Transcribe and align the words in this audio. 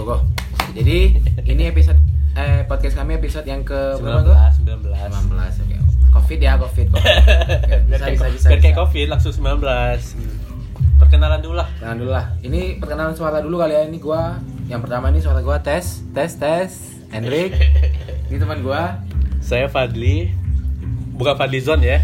go 0.00 0.16
go. 0.16 0.16
Jadi 0.72 0.98
ini 1.44 1.62
episode 1.68 2.00
eh 2.32 2.64
podcast 2.64 2.96
kami 2.96 3.20
episode 3.20 3.44
yang 3.44 3.60
ke 3.60 4.00
berapa 4.00 4.24
tuh? 4.24 4.36
19 4.64 4.80
19 4.88 4.96
19 5.28 5.60
oke. 5.60 5.76
Covid 6.10 6.38
ya, 6.40 6.56
Covid. 6.56 6.86
COVID. 6.94 7.80
Biar 7.86 8.00
bisa, 8.00 8.08
bisa, 8.08 8.26
bisa, 8.32 8.46
biar 8.48 8.60
kayak 8.60 8.76
bisa. 8.76 8.82
covid 8.82 9.06
langsung 9.12 9.32
19 9.36 9.60
perkenalan 11.00 11.40
dulu 11.40 11.54
lah 11.58 11.68
Jangan 11.80 11.96
dulu 11.96 12.10
lah. 12.12 12.26
Ini 12.40 12.80
perkenalan 12.80 13.12
suara 13.12 13.44
dulu 13.44 13.60
kali 13.60 13.76
ya. 13.76 13.82
Ini 13.84 13.98
gua 14.00 14.40
yang 14.66 14.80
pertama 14.80 15.12
ini 15.12 15.20
suara 15.20 15.44
gua 15.44 15.60
tes, 15.60 16.00
tes, 16.16 16.32
tes. 16.34 16.70
Hendrik. 17.10 17.52
Ini 18.30 18.38
teman 18.38 18.62
gua. 18.62 19.02
saya 19.42 19.66
Fadli 19.66 20.30
bukan 21.18 21.34
Fadli 21.34 21.58
Zon 21.58 21.82
ya 21.82 21.98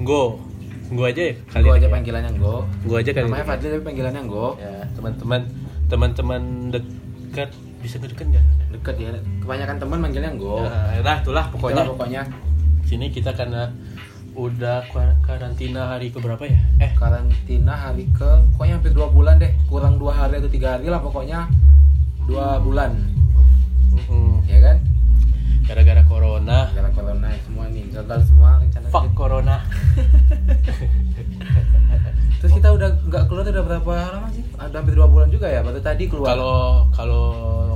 Go 0.00 0.38
Go 0.86 1.02
aja 1.02 1.18
ya 1.18 1.34
kali 1.50 1.66
Gua 1.66 1.74
ini 1.74 1.82
aja 1.82 1.88
ya. 1.88 1.94
panggilannya 1.98 2.30
Go. 2.38 2.62
Go 2.86 2.94
aja 2.94 3.10
kali 3.10 3.26
Namanya. 3.26 3.42
Fadli 3.42 3.66
tapi 3.74 3.82
panggilannya 3.82 4.22
Go. 4.30 4.54
ya 4.62 4.86
teman-teman 4.94 5.40
teman-teman 5.86 6.42
dekat. 7.36 7.50
Bisa 7.78 7.96
dekat 8.00 8.26
nggak? 8.26 8.44
Deket 8.72 8.96
ya. 8.96 9.10
Kebanyakan 9.38 9.76
teman 9.76 9.98
manggilnya 10.00 10.32
Go. 10.34 10.64
Ya, 10.64 11.04
nah 11.04 11.20
itulah 11.20 11.44
pokoknya 11.52 11.84
Itulah 11.84 11.92
pokoknya. 11.92 12.22
sini 12.82 13.06
kita 13.08 13.30
karena 13.30 13.68
udah 14.32 14.84
kar- 14.88 15.16
karantina 15.20 15.90
hari 15.90 16.08
ke 16.08 16.16
berapa 16.16 16.40
ya? 16.42 16.56
Eh. 16.78 16.92
Karantina 16.94 17.72
hari 17.72 18.08
ke 18.10 18.30
pokoknya 18.52 18.74
hampir 18.76 18.92
dua 18.92 19.08
bulan 19.08 19.36
deh. 19.36 19.52
Kurang 19.66 19.96
dua 19.96 20.12
hari 20.14 20.40
atau 20.40 20.48
tiga 20.48 20.74
hari 20.74 20.88
lah 20.88 20.98
pokoknya. 20.98 21.44
Dua 22.24 22.56
bulan. 22.58 22.96
Mm-mm. 23.92 24.44
ya 24.44 24.58
kan? 24.60 24.76
Gara-gara 25.62 26.02
corona. 26.04 26.68
Gara 26.70 26.90
corona 26.90 27.28
semua 27.42 27.64
nih 27.66 27.84
gagal 27.90 28.20
semua 28.24 28.56
rencana 28.56 28.86
fuck 28.88 29.04
kita. 29.04 29.14
corona 29.14 29.56
terus 32.36 32.52
kita 32.52 32.68
udah 32.70 32.88
nggak 33.02 33.24
keluar 33.26 33.44
udah 33.44 33.64
berapa 33.64 33.90
lama 34.12 34.28
sih? 34.30 34.44
Ada 34.54 34.76
hampir 34.76 34.94
dua 34.94 35.06
bulan 35.06 35.28
juga 35.28 35.46
ya? 35.46 35.60
Baru 35.60 35.78
tadi 35.78 36.04
keluar. 36.06 36.28
Kalau 36.28 36.56
kalau 36.90 37.26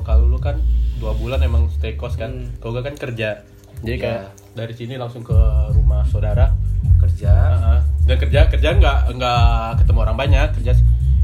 kalau 0.01 0.25
lu 0.27 0.37
kan 0.37 0.61
dua 0.97 1.13
bulan 1.15 1.41
emang 1.41 1.67
stay 1.71 1.95
kos 1.95 2.15
kan? 2.15 2.31
Hmm. 2.31 2.53
kalau 2.59 2.77
gue 2.77 2.85
kan 2.85 2.95
kerja. 2.95 3.41
Jadi 3.81 3.89
Iya. 3.89 3.97
kayak 3.97 4.23
dari 4.53 4.75
sini 4.75 4.95
langsung 4.95 5.23
ke 5.23 5.37
rumah 5.73 6.05
saudara. 6.05 6.53
Kerja. 6.99 7.33
Heeh. 7.33 7.81
dan 8.03 8.17
kerja 8.19 8.41
kerja 8.49 8.69
nggak 8.75 8.99
nggak 9.15 9.45
ketemu 9.79 9.99
orang 10.01 10.17
banyak. 10.19 10.49
Kerja 10.53 10.73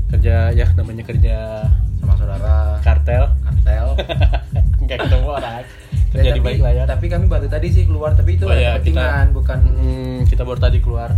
kerja 0.08 0.34
ya 0.50 0.66
namanya 0.72 1.02
kerja 1.02 1.36
sama 1.98 2.14
saudara. 2.14 2.78
Kartel. 2.80 3.24
Kartel. 3.42 3.86
Nggak 4.82 4.98
ketemu 5.02 5.28
orang. 5.28 5.60
Ya, 5.60 5.64
kerja 6.14 6.30
di 6.30 6.38
tapi, 6.38 6.46
baik 6.48 6.60
layar. 6.62 6.86
tapi 6.86 7.06
kami 7.06 7.24
baru 7.26 7.44
tadi 7.44 7.68
sih 7.68 7.84
keluar 7.84 8.14
tapi 8.14 8.38
itu 8.38 8.46
Oh 8.46 8.54
iya, 8.54 8.78
kepentingan 8.78 9.34
bukan 9.34 9.58
Hmm, 9.66 10.18
kita 10.24 10.42
baru 10.42 10.56
tadi 10.56 10.78
keluar. 10.78 11.10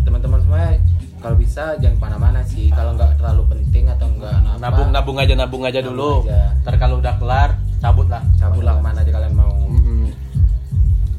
teman-teman 0.00 0.38
semua 0.38 0.78
kalau 1.24 1.40
bisa 1.40 1.72
jangan 1.80 1.96
ke 1.96 2.02
mana-mana 2.04 2.40
sih. 2.44 2.68
Kalau 2.68 2.92
nggak 2.92 3.16
terlalu 3.16 3.42
penting 3.48 3.88
atau 3.88 4.06
nggak 4.12 4.34
apa, 4.44 4.60
nabung 4.60 4.90
nabung 4.92 5.16
aja 5.16 5.32
nabung 5.32 5.64
aja 5.64 5.80
Nabung 5.80 5.96
dulu. 5.96 6.12
aja. 6.28 6.52
ntar 6.60 6.74
kalau 6.76 7.00
udah 7.00 7.16
kelar 7.16 7.50
cabut 7.80 8.06
lah. 8.06 8.20
Cabut 8.36 8.60
lah 8.60 8.76
ke 8.76 8.82
mana 8.84 8.98
aja 9.00 9.10
kalian 9.10 9.32
mau. 9.32 9.52
Mm-mm. 9.64 10.12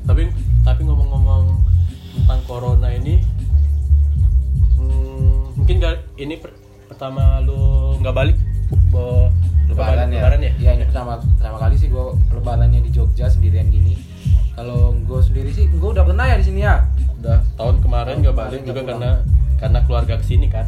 tapi 0.06 0.30
tapi 0.61 0.81
ngomong-ngomong 0.86 1.66
tentang 2.14 2.42
corona 2.45 2.94
ini 2.94 3.26
hmm, 4.78 5.58
mungkin 5.58 5.76
gak, 5.78 6.06
ini 6.16 6.38
per- 6.38 6.53
pertama 6.86 7.42
lu 7.42 7.98
nggak 7.98 8.14
balik? 8.14 8.38
Bo- 8.94 9.33
lebaran 9.66 10.14
ya? 10.14 10.22
lebaran 10.22 10.39
ya? 10.39 10.52
Iya, 10.56 10.72
ini 10.78 10.83
pertama 10.86 11.17
pertama 11.17 11.58
kali 11.58 11.76
sih 11.76 11.89
gue 11.89 12.06
lebarannya 12.30 12.80
di 12.80 12.92
Jogja 12.94 13.26
sendirian 13.26 13.67
gini. 13.67 13.98
Kalau 14.53 14.94
gue 14.94 15.20
sendiri 15.20 15.50
sih 15.50 15.66
gue 15.67 15.89
udah 15.89 16.06
pernah 16.06 16.30
ya 16.30 16.38
di 16.38 16.45
sini 16.45 16.61
ya. 16.61 16.86
Udah 17.17 17.42
tahun 17.58 17.81
kemarin 17.81 18.22
nggak 18.22 18.36
balik 18.36 18.61
juga 18.61 18.81
karena 18.86 19.11
karena 19.56 19.80
keluarga 19.84 20.17
ke 20.17 20.25
sini 20.25 20.48
kan 20.48 20.67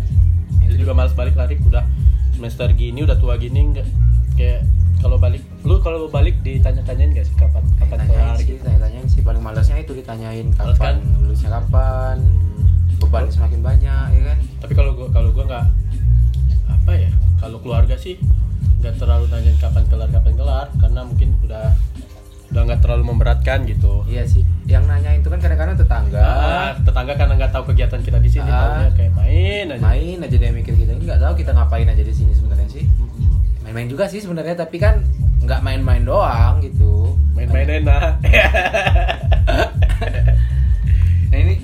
itu 0.63 0.79
juga 0.79 0.91
males 0.93 1.11
balik 1.11 1.33
lari 1.33 1.59
udah 1.59 1.83
semester 2.31 2.69
gini 2.71 3.01
udah 3.01 3.17
tua 3.17 3.35
gini 3.35 3.73
nggak 3.73 3.87
kayak 4.35 4.61
kalau 4.97 5.17
balik 5.17 5.41
lu 5.61 5.77
kalau 5.79 6.09
balik 6.09 6.41
ditanya-tanyain 6.41 7.13
gak 7.13 7.25
sih 7.25 7.35
kapan 7.35 7.61
kapan 7.77 7.97
kelar 8.03 8.35
sih 8.35 8.45
gitu 8.49 8.61
tanya-tanyain 8.61 9.05
sih 9.05 9.21
paling 9.21 9.41
malesnya 9.41 9.77
itu 9.77 9.93
ditanyain 9.93 10.47
Males 10.51 10.73
kapan 10.73 10.95
kan? 10.97 11.21
lulusnya 11.21 11.49
kapan 11.53 12.17
Hmm. 12.17 12.97
beban 12.97 13.29
semakin 13.29 13.61
banyak 13.61 14.05
ya 14.09 14.21
kan 14.25 14.37
tapi 14.57 14.73
kalau 14.73 14.91
gua 14.97 15.07
kalau 15.13 15.29
gua 15.29 15.45
nggak 15.45 15.65
apa 16.67 16.91
ya 16.97 17.11
kalau 17.37 17.61
keluarga 17.61 17.93
sih 17.93 18.17
nggak 18.81 18.97
terlalu 18.97 19.29
nanyain 19.29 19.57
kapan 19.57 19.85
kelar 19.85 20.09
kapan 20.09 20.33
kelar 20.33 20.67
karena 20.75 21.01
mungkin 21.05 21.29
udah 21.41 21.77
udah 22.49 22.61
nggak 22.63 22.81
terlalu 22.81 23.03
memberatkan 23.05 23.69
gitu 23.69 24.01
iya 24.09 24.25
sih 24.25 24.41
yang 24.67 24.83
nanyain 24.83 25.23
itu 25.23 25.31
kan 25.31 25.39
kadang-kadang 25.39 25.79
tetangga. 25.79 26.19
Ah, 26.19 26.71
tetangga 26.77 27.15
karena 27.15 27.33
nggak 27.39 27.51
tahu 27.51 27.71
kegiatan 27.71 28.03
kita 28.03 28.19
di 28.19 28.27
sini 28.27 28.45
Ah. 28.45 28.83
taunya 28.83 28.91
kayak 28.93 29.13
main 29.15 29.65
aja. 29.71 29.79
Main 29.79 30.17
aja 30.19 30.35
dia 30.35 30.51
mikir 30.51 30.75
kita 30.75 30.91
ini 30.91 31.07
nggak 31.07 31.21
tahu 31.23 31.33
kita 31.35 31.55
ngapain 31.55 31.87
aja 31.87 32.03
di 32.03 32.11
sini 32.11 32.35
sebenarnya 32.35 32.67
sih. 32.67 32.83
Main-main 33.63 33.87
juga 33.87 34.07
sih 34.07 34.19
sebenarnya 34.19 34.55
tapi 34.55 34.75
kan 34.75 34.99
nggak 35.41 35.63
main-main 35.63 36.03
doang 36.03 36.59
gitu. 36.59 37.15
Main-main 37.31 37.79
enak. 37.79 38.11
Nah 41.27 41.37
ini 41.37 41.59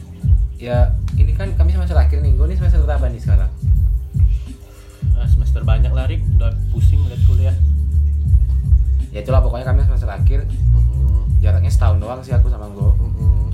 ya 0.57 0.91
ini 1.15 1.31
kan 1.31 1.51
kami 1.55 1.71
semester 1.71 1.95
akhir 1.95 2.19
nih 2.19 2.35
gue 2.35 2.45
nih 2.45 2.57
semester 2.57 2.83
berapa 2.83 3.07
nih 3.07 3.19
sekarang? 3.19 3.51
Ah, 5.15 5.27
semester 5.27 5.63
banyak 5.63 5.91
lari 5.91 6.19
udah 6.35 6.51
pusing 6.69 6.99
lihat 7.07 7.21
kuliah. 7.23 7.55
Ya 9.09 9.21
itulah 9.21 9.39
pokoknya 9.39 9.65
kami 9.65 9.85
semester 9.85 10.09
akhir. 10.09 10.43
Jaraknya 11.43 11.67
setahun 11.67 11.99
doang 11.99 12.23
sih 12.23 12.31
aku 12.31 12.47
sama 12.47 12.71
gue 12.71 12.89
Mm-mm. 12.95 13.51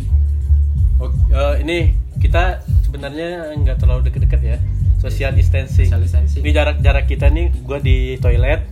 Oh, 1.00 1.09
eh, 1.31 1.63
ini 1.63 1.77
kita 2.19 2.59
sebenarnya 2.83 3.55
nggak 3.55 3.79
terlalu 3.79 4.11
deket-deket 4.11 4.41
ya. 4.44 4.57
Social 5.00 5.31
distancing. 5.31 5.88
Social 5.88 6.03
distancing. 6.03 6.44
Ini 6.44 6.51
jarak-jarak 6.51 7.07
kita 7.07 7.31
nih, 7.31 7.49
gue 7.55 7.79
di 7.79 7.97
toilet. 8.19 8.67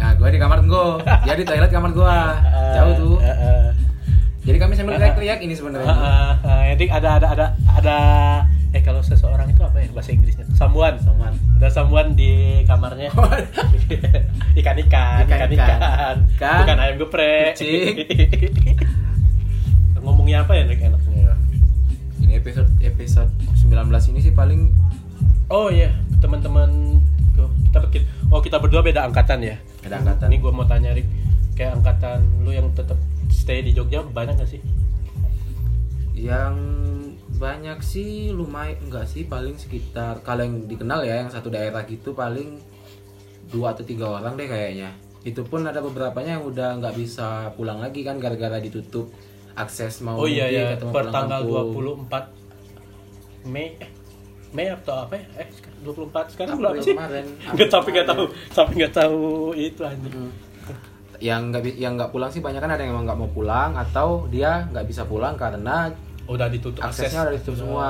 nah 0.00 0.16
gue 0.16 0.32
di 0.32 0.40
kamar 0.40 0.64
gue 0.64 0.84
dia 1.04 1.34
di 1.36 1.44
toilet 1.44 1.68
kamar 1.68 1.92
gue 1.92 2.14
jauh 2.76 2.92
tuh. 2.96 3.14
Eh, 3.20 3.28
eh, 3.28 3.66
jadi 4.48 4.56
kami 4.56 4.72
sambil 4.72 4.96
teriak-teriak 4.96 5.38
ini 5.44 5.52
sebenarnya. 5.52 5.92
Eh, 5.92 6.32
eh, 6.48 6.62
Jadi 6.72 6.84
ada 6.88 7.08
ada 7.20 7.26
ada 7.36 7.46
ada 7.68 7.96
eh 8.72 8.80
kalau 8.80 9.04
bahasa 10.00 10.16
Inggrisnya? 10.16 10.48
Someone. 10.56 10.96
Someone. 11.04 11.36
Ada 11.60 11.68
someone 11.68 12.16
di 12.16 12.64
kamarnya. 12.64 13.12
Ikan-ikan, 14.60 15.28
Ikan-ikan. 15.28 15.28
ikan-ikan. 15.28 16.16
Ikan. 16.40 16.58
Bukan 16.64 16.76
ayam 16.80 16.96
geprek. 16.96 17.52
Ngomongnya 20.00 20.48
apa 20.48 20.56
ya 20.56 20.64
Rick, 20.64 20.80
enaknya? 20.80 21.36
ini 22.24 22.36
episode 22.36 22.68
episode 22.80 23.32
19 23.60 23.76
ini 24.12 24.20
sih 24.24 24.32
paling 24.32 24.72
Oh 25.52 25.68
iya, 25.68 25.92
teman-teman 26.24 26.96
Tuh, 27.36 27.52
kita 27.68 27.78
bikin. 27.84 28.02
Oh 28.32 28.40
kita 28.40 28.56
berdua 28.56 28.80
beda 28.80 29.04
angkatan 29.04 29.44
ya. 29.44 29.60
Beda 29.84 30.00
angkatan. 30.00 30.32
Ini 30.32 30.40
gue 30.40 30.52
mau 30.52 30.64
tanya 30.64 30.96
Rik, 30.96 31.04
kayak 31.60 31.84
angkatan 31.84 32.24
lu 32.40 32.56
yang 32.56 32.72
tetap 32.72 32.96
stay 33.28 33.60
di 33.60 33.76
Jogja 33.76 34.00
banyak 34.00 34.40
gak 34.40 34.48
sih? 34.48 34.64
yang 36.20 36.52
banyak 37.40 37.80
sih 37.80 38.28
lumayan 38.36 38.76
enggak 38.84 39.08
sih 39.08 39.24
paling 39.24 39.56
sekitar 39.56 40.20
kalau 40.20 40.44
yang 40.44 40.68
dikenal 40.68 41.00
ya 41.00 41.24
yang 41.24 41.32
satu 41.32 41.48
daerah 41.48 41.88
gitu 41.88 42.12
paling 42.12 42.60
dua 43.48 43.72
atau 43.72 43.82
tiga 43.82 44.20
orang 44.20 44.36
deh 44.36 44.44
kayaknya 44.44 44.92
itu 45.24 45.40
pun 45.44 45.64
ada 45.64 45.80
beberapanya 45.80 46.36
yang 46.36 46.44
udah 46.44 46.76
nggak 46.80 46.94
bisa 47.00 47.48
pulang 47.56 47.80
lagi 47.80 48.04
kan 48.04 48.20
gara-gara 48.20 48.60
ditutup 48.60 49.08
akses 49.56 50.00
mau 50.00 50.20
Oh 50.20 50.28
iya 50.28 50.48
ya, 50.48 50.78
mau 50.80 50.92
per 50.94 51.12
tanggal 51.12 51.40
kampung. 51.44 52.06
24 52.08 53.48
Mei 53.50 53.76
Mei 54.50 54.66
atau 54.66 55.06
apa 55.06 55.14
ya? 55.14 55.46
Eh 55.46 55.48
sekarang 55.54 55.78
24 55.86 56.32
sekarang 56.34 56.54
April 56.58 56.64
berapa 56.66 56.82
sih? 56.82 56.94
kemarin. 56.96 57.26
Tapi 57.70 57.88
nggak 57.94 58.08
tahu, 58.08 58.24
tapi 58.50 58.70
nggak 58.82 58.94
tahu 58.94 59.20
itu 59.54 59.80
anjing. 59.86 60.14
Hmm. 60.14 60.32
yang 61.20 61.52
nggak 61.52 61.76
yang 61.76 62.00
nggak 62.00 62.16
pulang 62.16 62.32
sih 62.32 62.40
banyak 62.40 62.64
kan 62.64 62.72
ada 62.72 62.80
yang 62.80 62.96
emang 62.96 63.04
nggak 63.04 63.20
mau 63.20 63.28
pulang 63.28 63.76
atau 63.76 64.24
dia 64.32 64.64
nggak 64.72 64.88
bisa 64.88 65.04
pulang 65.04 65.36
karena 65.36 65.92
Udah 66.30 66.46
ditutup 66.46 66.78
akses. 66.86 67.10
aksesnya 67.10 67.26
udah 67.26 67.34
ditutup 67.34 67.56
semua 67.58 67.88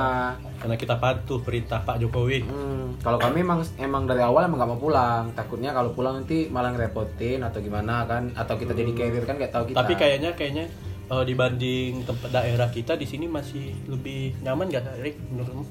Karena 0.57 0.75
kita 0.77 0.97
patuh 0.97 1.39
perintah 1.45 1.85
Pak 1.85 2.01
Jokowi. 2.01 2.41
Hmm, 2.41 2.97
kalau 3.01 3.21
kami 3.21 3.45
emang 3.45 3.61
emang 3.77 4.09
dari 4.09 4.21
awal 4.25 4.49
emang 4.49 4.57
nggak 4.61 4.71
mau 4.73 4.81
pulang. 4.81 5.29
Takutnya 5.37 5.73
kalau 5.73 5.93
pulang 5.93 6.21
nanti 6.21 6.49
malah 6.49 6.73
ngerepotin 6.73 7.41
atau 7.45 7.61
gimana 7.61 8.05
kan? 8.09 8.33
Atau 8.33 8.57
kita 8.57 8.73
jadi 8.73 8.91
carrier 8.97 9.25
kan 9.29 9.37
nggak 9.37 9.53
tahu 9.53 9.63
kita. 9.69 9.77
Tapi 9.77 9.93
kayaknya 9.93 10.33
kayaknya 10.33 10.65
eh, 11.09 11.23
dibanding 11.25 12.01
tempat 12.05 12.29
daerah 12.33 12.69
kita 12.73 12.97
di 12.97 13.05
sini 13.05 13.29
masih 13.29 13.73
lebih 13.85 14.37
nyaman 14.41 14.69
gak, 14.69 15.01
Rik? 15.01 15.17
Menurutmu? 15.29 15.63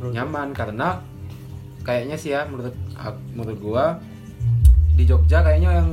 Menurut 0.00 0.12
nyaman 0.16 0.48
karena 0.52 1.00
kayaknya 1.84 2.16
sih 2.20 2.36
ya 2.36 2.44
menurut 2.44 2.76
menurut 3.32 3.58
gua 3.60 3.84
di 4.96 5.08
Jogja 5.08 5.40
kayaknya 5.40 5.80
yang 5.80 5.90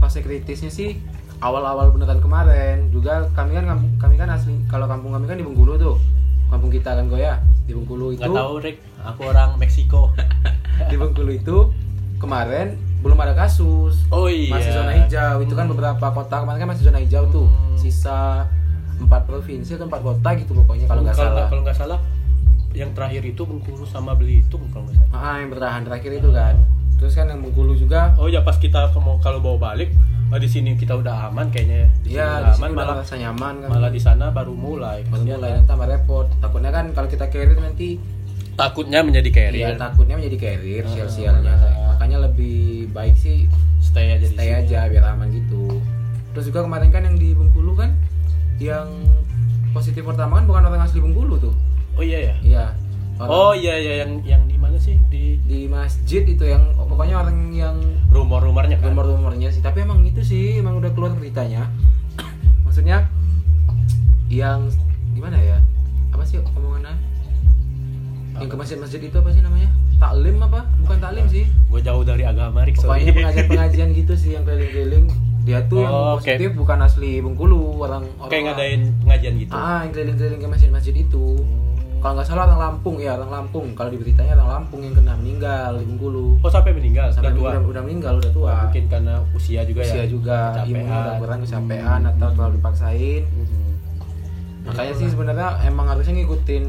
fase 0.00 0.20
kritisnya 0.20 0.68
sih 0.68 1.00
awal-awal 1.44 1.92
beneran 1.92 2.18
kemarin 2.18 2.88
juga 2.88 3.28
kami 3.32 3.52
kan 3.52 3.68
kami 3.98 4.14
kan 4.16 4.28
asli 4.30 4.56
kalau 4.66 4.86
kampung 4.86 5.12
kami 5.12 5.26
kan 5.26 5.36
di 5.36 5.44
Bengkulu 5.44 5.76
tuh 5.76 5.96
kampung 6.48 6.68
kita 6.68 6.94
kan 6.94 7.04
goya 7.06 7.36
di 7.62 7.72
Bengkulu 7.72 8.12
itu 8.12 8.20
Nggak 8.22 8.36
tahu, 8.38 8.54
Rik. 8.58 8.76
Aku 9.04 9.20
orang 9.26 9.56
Meksiko. 9.56 10.12
di 10.90 10.96
Bengkulu 10.96 11.30
itu 11.30 11.56
kemarin 12.16 12.76
belum 12.98 13.18
ada 13.18 13.34
kasus 13.34 14.00
Oh 14.08 14.24
iya. 14.26 14.48
masih 14.50 14.72
zona 14.72 14.92
hijau 14.96 15.36
itu 15.38 15.52
kan 15.52 15.66
beberapa 15.66 16.06
kota 16.10 16.40
kemarin 16.40 16.58
kan 16.58 16.68
masih 16.70 16.88
zona 16.88 16.98
hijau 16.98 17.28
tuh 17.28 17.44
Hmm. 17.44 17.76
sisa 17.76 18.48
empat 18.96 19.26
provinsi 19.26 19.74
atau 19.74 19.84
empat 19.84 20.00
kota 20.00 20.28
gitu 20.34 20.54
pokoknya 20.54 20.86
kalau 20.86 21.02
nggak 21.02 21.12
salah 21.14 21.44
Kalau 21.44 21.60
nggak 21.60 21.76
salah, 21.76 21.98
yang 22.72 22.90
terakhir 22.90 23.20
itu 23.22 23.42
Bengkulu 23.42 23.84
sama 23.84 24.14
Belitung 24.14 24.64
kalau 24.70 24.88
nggak 24.88 24.96
salah. 25.04 25.12
ah 25.14 25.36
yang 25.36 25.50
bertahan 25.50 25.82
terakhir 25.82 26.12
itu 26.14 26.30
kan 26.30 26.54
terus 26.96 27.12
kan 27.12 27.26
yang 27.26 27.38
Bengkulu 27.38 27.76
juga 27.76 28.16
Oh 28.16 28.24
ya 28.26 28.40
pas 28.40 28.56
kita 28.56 28.88
mau 28.96 29.18
kalau 29.18 29.36
bawa 29.38 29.58
balik, 29.68 29.92
oh, 30.26 30.38
di 30.38 30.46
sini 30.46 30.70
kita 30.74 30.94
udah 30.94 31.28
aman 31.28 31.48
kayaknya. 31.48 31.76
ya. 31.76 31.88
Di 31.96 32.08
sini 32.08 32.16
ya 32.16 32.28
udah 32.38 32.52
aman 32.54 32.70
malah 32.72 32.94
rasa 32.98 33.14
nyaman 33.14 33.54
kan 33.58 33.68
malah 33.68 33.88
di 33.88 33.98
sana 33.98 34.28
baru 34.28 34.52
mulai. 34.52 35.04
baru 35.04 35.24
mulai 35.26 35.50
kan. 35.54 35.62
tambah 35.66 35.86
repot 35.86 36.26
takutnya 36.38 36.70
kan 36.70 36.84
kalau 36.90 37.08
kita 37.08 37.26
carrier 37.26 37.56
nanti 37.56 37.98
Takutnya 38.54 39.02
menjadi 39.02 39.30
carrier. 39.30 39.66
Iya 39.66 39.70
takutnya 39.74 40.14
menjadi 40.14 40.36
carrier 40.38 40.82
Ah. 40.82 40.88
sial-sialnya 40.88 41.54
makanya 41.88 42.18
lebih 42.22 42.58
baik 42.88 43.14
sih 43.14 43.50
Stay 43.80 44.08
aja 44.08 44.20
di 44.20 44.30
stay 44.30 44.48
sini. 44.48 44.58
aja 44.64 44.86
biar 44.86 45.04
aman 45.08 45.28
gitu 45.28 45.78
terus 46.30 46.46
juga 46.46 46.62
kemarin 46.62 46.88
kan 46.88 47.02
yang 47.02 47.14
di 47.14 47.30
Bengkulu 47.30 47.74
kan 47.74 47.94
yang 48.56 48.86
positif 49.70 50.02
pertama 50.02 50.38
kan 50.38 50.44
bukan 50.44 50.62
orang 50.64 50.82
asli 50.82 50.98
Bengkulu 50.98 51.38
tuh 51.40 51.54
Oh 51.92 52.02
iya 52.02 52.18
ya. 52.24 52.34
iya 52.40 52.64
orang 53.16 53.28
Oh 53.28 53.52
iya 53.52 53.74
ya 53.76 53.92
yang 54.02 54.18
yang 54.24 54.42
di 54.44 54.54
mana 54.54 54.74
sih 54.76 54.98
di 55.04 55.38
di 55.40 55.66
masjid 55.66 56.22
itu 56.22 56.42
yang 56.42 56.73
pokoknya 56.84 57.16
orang 57.18 57.36
yang 57.50 57.76
rumor-rumornya 58.08 58.76
kan? 58.76 58.90
rumor-rumornya 58.90 59.48
sih 59.48 59.60
tapi 59.60 59.82
emang 59.82 60.02
itu 60.02 60.20
sih 60.20 60.58
emang 60.58 60.76
udah 60.76 60.90
keluar 60.90 61.12
beritanya. 61.12 61.68
Maksudnya 62.64 63.08
yang 64.26 64.68
gimana 65.10 65.36
ya? 65.36 65.58
Apa 66.10 66.22
sih 66.22 66.38
omongannya? 66.38 66.94
Yang 68.34 68.48
ke 68.48 68.56
masjid-masjid 68.56 69.00
itu 69.00 69.14
apa 69.14 69.30
sih 69.30 69.40
namanya? 69.40 69.70
Taklim 69.94 70.36
apa? 70.38 70.66
Bukan 70.80 70.98
taklim 70.98 71.26
sih. 71.26 71.44
Gue 71.64 71.80
jauh 71.80 72.02
dari 72.02 72.22
agama 72.22 72.62
Rik. 72.62 72.76
pokoknya 72.76 73.14
pengajian-pengajian 73.14 73.88
gitu 73.98 74.14
sih 74.14 74.30
yang 74.32 74.42
keliling-keliling. 74.42 75.06
Dia 75.44 75.60
tuh 75.62 75.78
yang 75.78 75.92
Oh, 75.92 76.16
oke. 76.16 76.24
positif 76.24 76.50
bukan 76.52 76.78
asli 76.80 77.20
Bengkulu 77.20 77.78
orang 77.78 78.08
orang 78.16 78.30
Kayak 78.32 78.42
ngadain 78.50 78.80
pengajian 78.98 79.34
gitu. 79.38 79.52
ah 79.52 79.84
yang 79.84 79.92
keliling-keliling 79.92 80.40
ke 80.40 80.48
masjid-masjid 80.48 80.94
itu 80.96 81.24
kalau 82.04 82.20
nggak 82.20 82.28
salah 82.28 82.44
orang 82.44 82.60
Lampung 82.60 83.00
ya 83.00 83.16
orang 83.16 83.32
Lampung 83.32 83.72
kalau 83.72 83.88
di 83.88 83.96
beritanya 83.96 84.36
orang 84.36 84.60
Lampung 84.60 84.84
yang 84.84 84.92
kena 84.92 85.16
meninggal 85.16 85.80
di 85.80 85.88
Bengkulu 85.88 86.36
Oh 86.38 86.50
sampai 86.52 86.76
meninggal, 86.76 87.08
sampai 87.08 87.32
udah 87.32 87.40
tua. 87.40 87.48
udah, 87.50 87.60
udah 87.64 87.82
meninggal 87.82 88.14
udah 88.20 88.30
tua 88.30 88.52
mungkin 88.62 88.84
karena 88.86 89.14
usia 89.32 89.60
juga 89.64 89.80
ya. 89.80 89.88
usia 89.88 90.04
juga 90.04 90.38
imunnya 90.62 90.98
udah 91.00 91.14
kurang 91.16 91.40
kecapean 91.40 92.00
atau 92.06 92.28
terlalu 92.30 92.52
dipaksain 92.60 93.22
Mhm. 93.24 93.72
makanya 94.64 94.94
sih 94.94 95.08
sebenarnya 95.08 95.48
emang 95.64 95.86
harusnya 95.86 96.12
ngikutin 96.14 96.64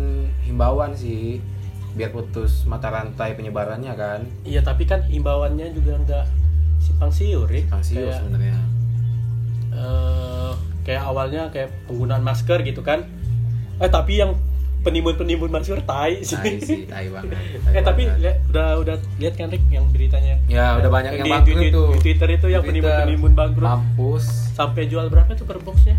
himbauan 0.46 0.96
sih 0.96 1.44
biar 1.92 2.12
putus 2.12 2.64
mata 2.64 2.88
rantai 2.88 3.36
penyebarannya 3.36 3.92
kan 3.94 4.20
Iya 4.42 4.60
tapi 4.62 4.84
kan 4.84 5.04
imbauannya 5.06 5.68
juga 5.72 5.96
nggak 5.98 6.26
simpang 6.78 7.08
siur, 7.10 7.44
Rik. 7.46 7.68
Angsius 7.68 7.98
Kayak, 7.98 8.20
sebenarnya 8.20 8.56
eh, 9.74 10.52
kayak 10.84 11.04
awalnya 11.04 11.44
kayak 11.50 11.72
penggunaan 11.86 12.22
masker 12.22 12.62
gitu 12.62 12.80
kan. 12.80 13.04
Eh 13.78 13.90
tapi 13.90 14.22
yang 14.22 14.38
penimbun-penimbun 14.86 15.50
masker 15.50 15.82
tai 15.82 16.22
sih. 16.22 16.38
tai 16.38 16.56
sih 16.62 16.86
tai 16.86 17.10
banget 17.10 17.34
eh 17.68 17.82
tapi 17.82 18.06
lihat 18.16 18.38
udah 18.48 18.68
udah 18.80 18.96
lihat 19.18 19.34
kan 19.34 19.50
Rik 19.50 19.66
yang 19.68 19.90
beritanya. 19.90 20.38
ya 20.46 20.78
udah 20.78 20.90
banyak 20.90 21.12
yang 21.16 21.28
bangkrut 21.34 21.58
di, 21.60 21.70
tuh 21.70 21.88
di 21.92 22.00
Twitter 22.00 22.30
itu 22.32 22.48
yang 22.48 22.62
Di 22.62 22.68
penimbun-penimbun 22.70 23.34
bangkrut. 23.34 23.66
mampus 23.66 24.24
Sampai 24.54 24.86
jual 24.86 25.10
berapa 25.10 25.34
tuh 25.34 25.44
per 25.44 25.58
boxnya? 25.60 25.98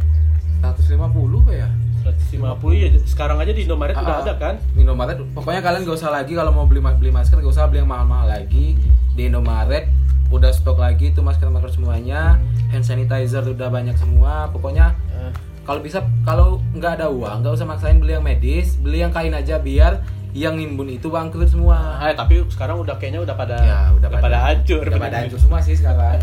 150 0.62 0.96
apa 1.36 1.52
ya 1.52 1.68
150 2.06 2.40
ya. 2.72 2.88
Sekarang 3.04 3.36
aja 3.36 3.50
di 3.50 3.62
Indomaret 3.62 3.92
udah 3.92 4.16
Ah, 4.16 4.22
ada 4.22 4.34
kan? 4.36 4.54
di 4.72 4.80
Indomaret 4.80 5.18
pokoknya 5.34 5.60
kalian 5.60 5.82
gak 5.82 5.96
usah 5.96 6.08
lagi 6.08 6.32
kalau 6.32 6.50
mau 6.50 6.64
beli 6.64 6.78
beli 6.80 7.10
masker 7.10 7.36
gak 7.36 7.50
usah 7.50 7.66
beli 7.66 7.82
yang 7.82 7.90
mahal-mahal 7.90 8.30
lagi 8.30 8.78
di 9.12 9.22
Indomaret 9.22 9.90
udah 10.26 10.50
stok 10.50 10.76
lagi 10.76 11.10
tuh 11.10 11.20
masker-masker 11.20 11.70
semuanya 11.72 12.38
hand 12.68 12.82
sanitizer 12.82 13.42
udah 13.44 13.68
banyak 13.68 13.94
semua 13.94 14.46
pokoknya 14.48 14.94
Eh, 15.08 15.30
kalau 15.66 15.80
bisa 15.80 15.98
kalau 16.22 16.46
nggak 16.72 16.96
ada 16.96 17.06
uang 17.08 17.42
nggak 17.42 17.52
usah 17.52 17.66
maksain 17.66 17.98
beli 17.98 18.14
yang 18.14 18.22
medis 18.22 18.74
beli 18.76 19.02
yang 19.02 19.10
kain 19.10 19.34
aja 19.34 19.58
biar 19.58 19.98
yang 20.30 20.54
nimbun 20.54 20.86
itu 20.88 21.08
bangkrut 21.08 21.48
semua 21.48 21.98
Ah, 21.98 22.12
tapi 22.12 22.44
sekarang 22.46 22.78
udah 22.78 22.94
kayaknya 22.94 23.20
udah 23.20 23.34
pada 23.34 23.56
ya 23.58 23.78
udah, 23.90 24.08
pada 24.12 24.38
hancur. 24.46 24.84
udah 24.84 25.00
pada 25.00 25.16
hancur 25.18 25.38
semua 25.38 25.58
sih 25.58 25.74
sekarang 25.74 26.20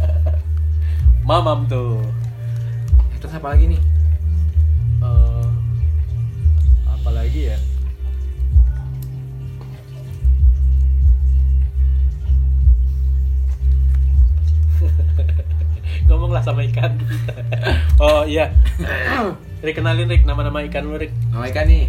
Mamam 1.23 1.65
tuh. 1.65 2.03
terus 3.17 3.33
apa 3.33 3.51
lagi 3.51 3.67
nih 3.69 3.81
Eh, 4.99 5.47
apa 6.85 7.09
lagi 7.11 7.41
ya? 7.47 7.57
Ngomonglah 16.05 16.39
sama 16.39 16.61
ikan. 16.65 16.99
oh 18.03 18.23
iya. 18.23 18.51
Rik 19.59 19.75
kenalin 19.75 20.05
Rik 20.05 20.23
nama-nama 20.23 20.59
ikan 20.63 20.83
lu 20.83 20.95
Rik. 20.95 21.11
nama 21.29 21.47
ikan 21.47 21.65
nih 21.65 21.87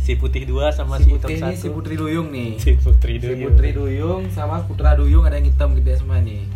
Si 0.00 0.14
putih 0.14 0.42
dua 0.42 0.70
sama 0.70 0.96
si 0.96 1.04
si, 1.04 1.10
hitam 1.12 1.28
satu. 1.30 1.54
si 1.54 1.68
putri 1.68 1.94
duyung 1.94 2.30
nih 2.30 2.56
Si 2.62 2.72
putri 2.74 3.14
si 3.14 3.26
duyung. 3.26 3.42
putri 3.46 3.68
duyung 3.70 4.22
sama 4.28 4.62
putra 4.62 4.94
duyung 4.94 5.22
ada 5.22 5.34
yang 5.34 5.46
hitam 5.46 5.74
gede 5.74 5.96
semua 5.96 6.18
nih 6.18 6.46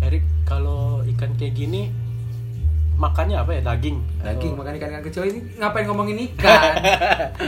Erik 0.00 0.20
kalau 0.42 1.00
ikan 1.06 1.32
kayak 1.34 1.54
gini 1.54 1.88
makannya 2.94 3.34
apa 3.34 3.50
ya 3.52 3.60
daging? 3.64 3.96
daging 4.20 4.52
Atau- 4.52 4.60
makan 4.60 4.72
ikan 4.76 4.88
ikan 4.90 5.02
kecil 5.02 5.22
ini 5.24 5.40
ngapain 5.56 5.84
ngomongin 5.84 6.16
ikan 6.28 6.74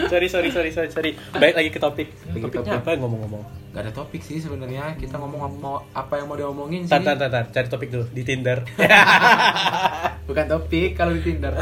sorry 0.08 0.26
sorry 0.26 0.48
sorry 0.48 0.70
sorry 0.70 0.88
sorry. 0.88 1.10
Baik 1.32 1.54
lagi 1.54 1.68
ke 1.68 1.76
topik. 1.76 2.08
Lagi 2.24 2.32
ke 2.32 2.40
Topiknya 2.42 2.78
topik. 2.78 2.88
apa 2.88 2.90
ngomong-ngomong? 2.96 3.42
Gak 3.72 3.82
ada 3.82 3.92
topik 3.94 4.20
sih 4.20 4.36
sebenarnya 4.36 4.94
kita 4.94 5.16
ngomong 5.16 5.40
apa- 5.42 5.58
mau 5.58 5.76
apa 5.90 6.14
yang 6.14 6.26
mau 6.26 6.36
diomongin 6.36 6.82
sih 6.82 6.92
Tar, 6.92 7.00
tar, 7.02 7.16
tar, 7.18 7.44
cari 7.46 7.66
topik 7.66 7.88
dulu 7.88 8.04
di 8.06 8.20
Tinder. 8.22 8.60
bukan 10.28 10.44
topik 10.46 10.92
kalau 10.92 11.12
di 11.12 11.22
Tinder 11.22 11.56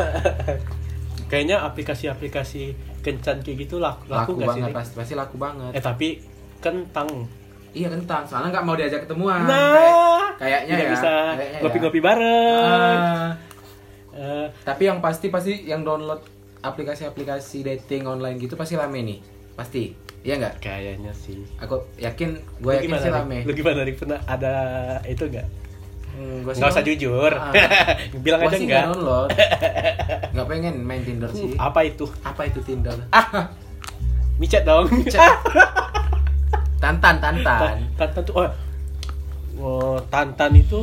Kayaknya 1.27 1.63
aplikasi-aplikasi 1.63 2.63
kencan 3.01 3.39
kayak 3.41 3.57
gitu 3.61 3.79
laku, 3.79 4.05
laku, 4.05 4.11
laku 4.11 4.31
nggak 4.35 4.49
sih? 4.49 4.51
banget 4.53 4.67
Rik? 4.67 4.77
pasti 4.77 4.95
pasti 4.97 5.15
laku 5.15 5.37
banget 5.37 5.71
Eh 5.71 5.81
tapi 5.81 6.09
kentang. 6.59 7.09
iya 7.71 7.87
kentang 7.87 8.27
soalnya 8.27 8.51
nggak 8.51 8.65
mau 8.65 8.75
diajak 8.75 9.01
ketemuan 9.01 9.41
Nah, 9.41 10.35
Kayak- 10.35 10.67
kayaknya 10.67 10.75
ya 10.77 10.91
bisa 10.91 11.13
ya. 11.33 11.59
ngopi-ngopi 11.61 12.01
bareng. 12.01 12.99
Ah, 13.01 13.31
Eh, 14.11 14.47
tapi 14.61 14.83
yang 14.85 14.99
pasti 14.99 15.31
pasti 15.31 15.55
yang 15.63 15.81
download 15.81 16.19
aplikasi-aplikasi 16.61 17.63
dating 17.63 18.05
online 18.05 18.37
gitu 18.37 18.53
pasti 18.53 18.75
rame 18.75 19.01
nih 19.01 19.19
pasti 19.61 19.93
iya 20.21 20.37
nggak 20.37 20.57
kayaknya 20.59 21.13
sih. 21.13 21.45
aku 21.57 21.85
yakin 21.97 22.41
gue 22.59 22.73
yakin 22.75 22.87
gimana, 22.87 23.03
sih 23.03 23.11
rame 23.11 23.39
Lu 23.43 23.53
gimana 23.53 23.81
Rik? 23.83 23.97
Pernah 23.97 24.21
ada 24.25 24.53
itu 25.05 25.25
nggak? 25.27 25.49
Hmm, 26.11 26.43
Nggak 26.43 26.71
usah 26.71 26.83
jujur. 26.83 27.33
Ah. 27.33 27.53
Bilang 28.25 28.41
aja 28.43 28.51
enggak. 28.51 28.65
nggak 28.67 28.85
download 28.91 29.29
nggak 30.33 30.47
pengen 30.47 30.75
main 30.81 31.03
Tinder 31.03 31.31
sih 31.31 31.53
Apa 31.55 31.81
itu? 31.83 32.05
apa 32.25 32.43
itu 32.45 32.61
Tinder 32.61 32.97
Ah, 33.09 33.53
micet 34.41 34.65
dong. 34.65 34.89
tantan 36.81 37.17
tantan 37.21 37.77
Tantan 37.95 38.23
tuh, 38.25 38.35
oh, 38.35 38.49
oh, 39.59 39.97
Tantan 40.09 40.53
itu 40.55 40.81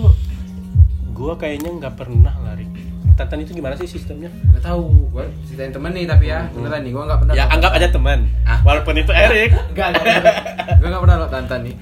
gua 1.12 1.34
kayaknya 1.34 1.74
nggak 1.76 1.98
pernah 1.98 2.30
lari. 2.40 2.70
Tantan 3.18 3.42
itu 3.42 3.58
gimana 3.58 3.74
sih 3.74 3.90
sistemnya? 3.90 4.30
nggak 4.30 4.62
tahu 4.62 5.10
gue 5.10 5.26
ceritain 5.50 5.74
temen 5.74 5.90
nih 5.90 6.06
tapi 6.06 6.30
ya 6.30 6.46
beneran 6.54 6.86
nih 6.86 6.92
gue 6.94 7.04
nggak 7.04 7.20
pernah 7.26 7.34
Ya 7.34 7.46
anggap 7.50 7.72
aja 7.74 7.88
teman. 7.90 8.30
Ah. 8.46 8.62
Walaupun 8.62 8.94
itu 8.94 9.10
Erik. 9.10 9.52
Enggak, 9.74 9.98
gue 10.80 10.88
gak 10.88 11.02
pernah 11.02 11.18
lo 11.18 11.28
Tantan 11.28 11.66
nih. 11.66 11.76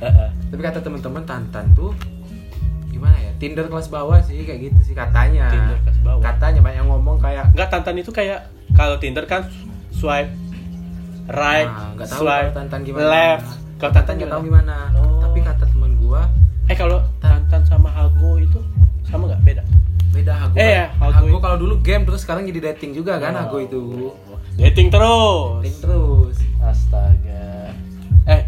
Tapi 0.50 0.62
kata 0.64 0.80
teman-teman 0.80 1.24
Tantan 1.28 1.66
tuh 1.76 1.92
gimana 2.88 3.20
ya? 3.20 3.32
Tinder 3.36 3.68
kelas 3.68 3.92
bawah 3.92 4.24
sih 4.24 4.48
kayak 4.48 4.72
gitu 4.72 4.80
sih 4.88 4.96
katanya. 4.96 5.52
Tinder 5.52 5.78
kelas 5.84 6.00
bawah. 6.00 6.24
Katanya 6.24 6.60
banyak 6.64 6.80
yang 6.80 6.88
ngomong 6.88 7.20
kayak 7.20 7.52
Enggak 7.52 7.68
Tantan 7.68 7.96
itu 8.00 8.12
kayak 8.16 8.48
kalau 8.72 8.96
Tinder 8.96 9.28
kan 9.28 9.52
swipe 9.92 10.32
right, 11.26 11.66
nah, 11.66 11.92
nggak 11.98 12.08
tahu 12.08 12.20
swipe 12.24 12.52
Tantan 12.56 12.80
gimana. 12.88 13.06
left. 13.12 13.48
Kalau 13.76 13.92
Tantan 13.92 14.14
nggak 14.16 14.32
tahu 14.32 14.42
gimana. 14.48 14.76
Oh. 14.96 15.20
Tapi 15.20 15.40
kata 15.44 15.66
teman 15.68 15.92
gua 16.00 16.22
Eh 16.66 16.76
kalau 16.78 16.98
Tantan 17.20 17.62
sama 17.68 17.90
Hago 17.92 18.40
itu 18.40 18.60
sama 19.06 19.30
nggak 19.30 19.42
beda? 19.44 19.64
Beda 20.16 20.34
Hago. 20.34 20.56
Eh, 20.56 20.72
ya, 20.72 20.86
Hago 20.96 21.12
Hago 21.12 21.28
itu. 21.28 21.40
kalau 21.44 21.58
dulu 21.60 21.74
game 21.84 22.04
terus 22.08 22.24
sekarang 22.24 22.48
jadi 22.48 22.72
dating 22.72 22.96
juga 22.96 23.20
kan 23.20 23.36
Hago 23.36 23.60
itu. 23.60 24.16
Dating 24.56 24.88
terus. 24.88 25.60
Dating 25.62 25.78
terus. 25.84 26.36
Astaga. 26.64 27.76
Eh, 28.26 28.42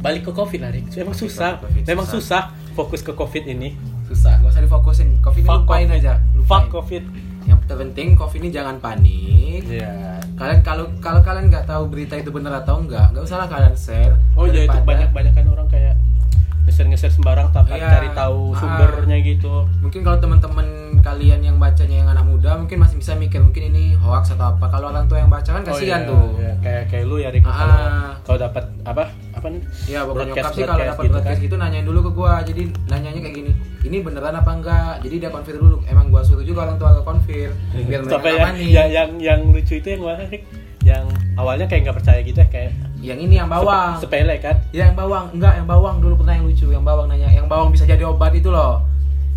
balik 0.00 0.24
ke 0.24 0.32
covid 0.32 0.60
lah, 0.64 0.72
Rik. 0.72 0.88
Emang 0.96 1.16
susah. 1.16 1.60
COVID, 1.60 1.82
Memang 1.84 2.08
susah. 2.08 2.50
susah. 2.50 2.72
fokus 2.74 3.06
ke 3.06 3.12
covid 3.14 3.46
ini. 3.46 3.78
Susah, 4.10 4.42
gak 4.42 4.50
usah 4.50 4.62
difokusin. 4.64 5.22
Covid 5.22 5.46
ini 5.46 5.48
Fuck 5.48 5.62
lupain 5.62 5.86
COVID. 5.86 5.98
aja. 6.00 6.12
Lupain. 6.34 6.48
Fuck 6.48 6.64
covid. 6.74 7.04
Yang 7.44 7.60
terpenting 7.68 8.08
Covid 8.16 8.40
ini 8.40 8.50
jangan 8.50 8.76
panik. 8.80 9.62
Iya. 9.68 10.18
Kalian 10.34 10.60
kalau 10.64 10.88
kalau 10.98 11.20
kalian 11.20 11.52
nggak 11.52 11.68
tahu 11.68 11.86
berita 11.92 12.16
itu 12.16 12.32
benar 12.32 12.64
atau 12.64 12.80
enggak, 12.80 13.12
nggak 13.12 13.20
usah 13.20 13.44
lah 13.44 13.48
kalian 13.48 13.76
share. 13.76 14.16
Oh 14.34 14.48
iya 14.48 14.64
itu 14.64 14.78
banyak 14.80 15.12
kan 15.12 15.44
orang 15.46 15.68
kayak 15.68 15.94
ngeser-ngeser 16.74 17.06
sembarang 17.08 17.54
tanpa 17.54 17.70
Iya. 17.72 17.86
cari 17.88 18.10
tahu 18.12 18.50
Ah. 18.50 18.58
sumbernya 18.58 19.18
gitu. 19.22 19.62
mungkin 19.78 20.02
kalau 20.02 20.18
teman-teman 20.18 20.66
kalian 20.98 21.40
yang 21.40 21.56
bacanya 21.56 21.96
yang 21.96 22.10
anak 22.10 22.24
muda 22.24 22.58
mungkin 22.58 22.82
masih 22.82 22.98
bisa 22.98 23.14
mikir 23.14 23.38
mungkin 23.38 23.70
ini 23.70 23.94
hoax 23.94 24.34
atau 24.34 24.50
apa 24.50 24.66
kalau 24.66 24.90
orang 24.90 25.06
tua 25.06 25.22
yang 25.22 25.30
baca 25.30 25.46
kan 25.46 25.62
kasihan 25.62 26.02
Oh, 26.02 26.02
iya, 26.02 26.10
tuh 26.10 26.24
iya. 26.36 26.52
Kayak 26.58 26.82
kayak 26.88 27.04
lu 27.04 27.16
ya 27.16 27.28
Rik 27.30 27.44
Ah. 27.44 27.54
kalau 27.54 27.78
kalau 28.26 28.38
dapat 28.42 28.64
apa? 28.82 29.04
Apa 29.32 29.46
nih? 29.48 29.62
ya 29.86 30.00
pokoknya 30.02 30.02
Broadcast- 30.02 30.34
nyokap 30.34 30.50
sih 30.50 30.62
kalau 30.64 30.80
dapat 30.80 30.98
gitu 30.98 31.12
broadcast 31.12 31.30
kan. 31.32 31.44
gitu 31.44 31.54
nanyain 31.56 31.84
dulu 31.84 31.98
ke 32.00 32.10
gua 32.12 32.32
jadi 32.42 32.62
nanyanya 32.84 33.20
kayak 33.22 33.36
gini 33.36 33.52
ini 33.84 33.96
beneran 34.00 34.34
apa 34.34 34.50
enggak 34.50 34.92
jadi 34.98 35.14
dia 35.20 35.30
konfir 35.30 35.54
dulu 35.54 35.76
emang 35.86 36.06
gua 36.08 36.22
suruh 36.24 36.42
juga 36.42 36.64
orang 36.64 36.76
tua 36.76 36.90
ke 36.92 37.02
konfir 37.04 37.48
biar 37.76 38.00
mereka 38.02 38.16
nggak 38.16 38.32
yang, 38.32 38.46
panik 38.48 38.66
yang 38.66 38.88
yang 38.90 39.10
yang 39.20 39.40
lucu 39.46 39.74
itu 39.76 39.88
yang 39.88 40.02
mana? 40.02 40.26
Yang 40.82 41.04
awalnya 41.34 41.64
kayak 41.64 41.80
nggak 41.82 41.96
percaya 41.96 42.20
gitu 42.20 42.38
ya 42.38 42.48
kayak 42.50 42.72
yang 43.04 43.20
ini 43.20 43.36
yang 43.36 43.46
bawang 43.46 44.00
Sepe- 44.00 44.16
sepele 44.16 44.36
kan 44.38 44.56
ya 44.70 44.88
yang 44.88 44.96
bawang 44.96 45.28
enggak 45.30 45.52
yang 45.54 45.66
bawang 45.66 46.00
dulu 46.00 46.14
pernah 46.18 46.34
yang 46.34 46.44
lucu 46.44 46.66
yang 46.66 46.80
bawang 46.82 47.06
nanya 47.06 47.28
yang 47.28 47.44
bawang 47.44 47.68
bisa 47.68 47.84
jadi 47.84 48.00
obat 48.02 48.32
itu 48.32 48.48
loh 48.48 48.80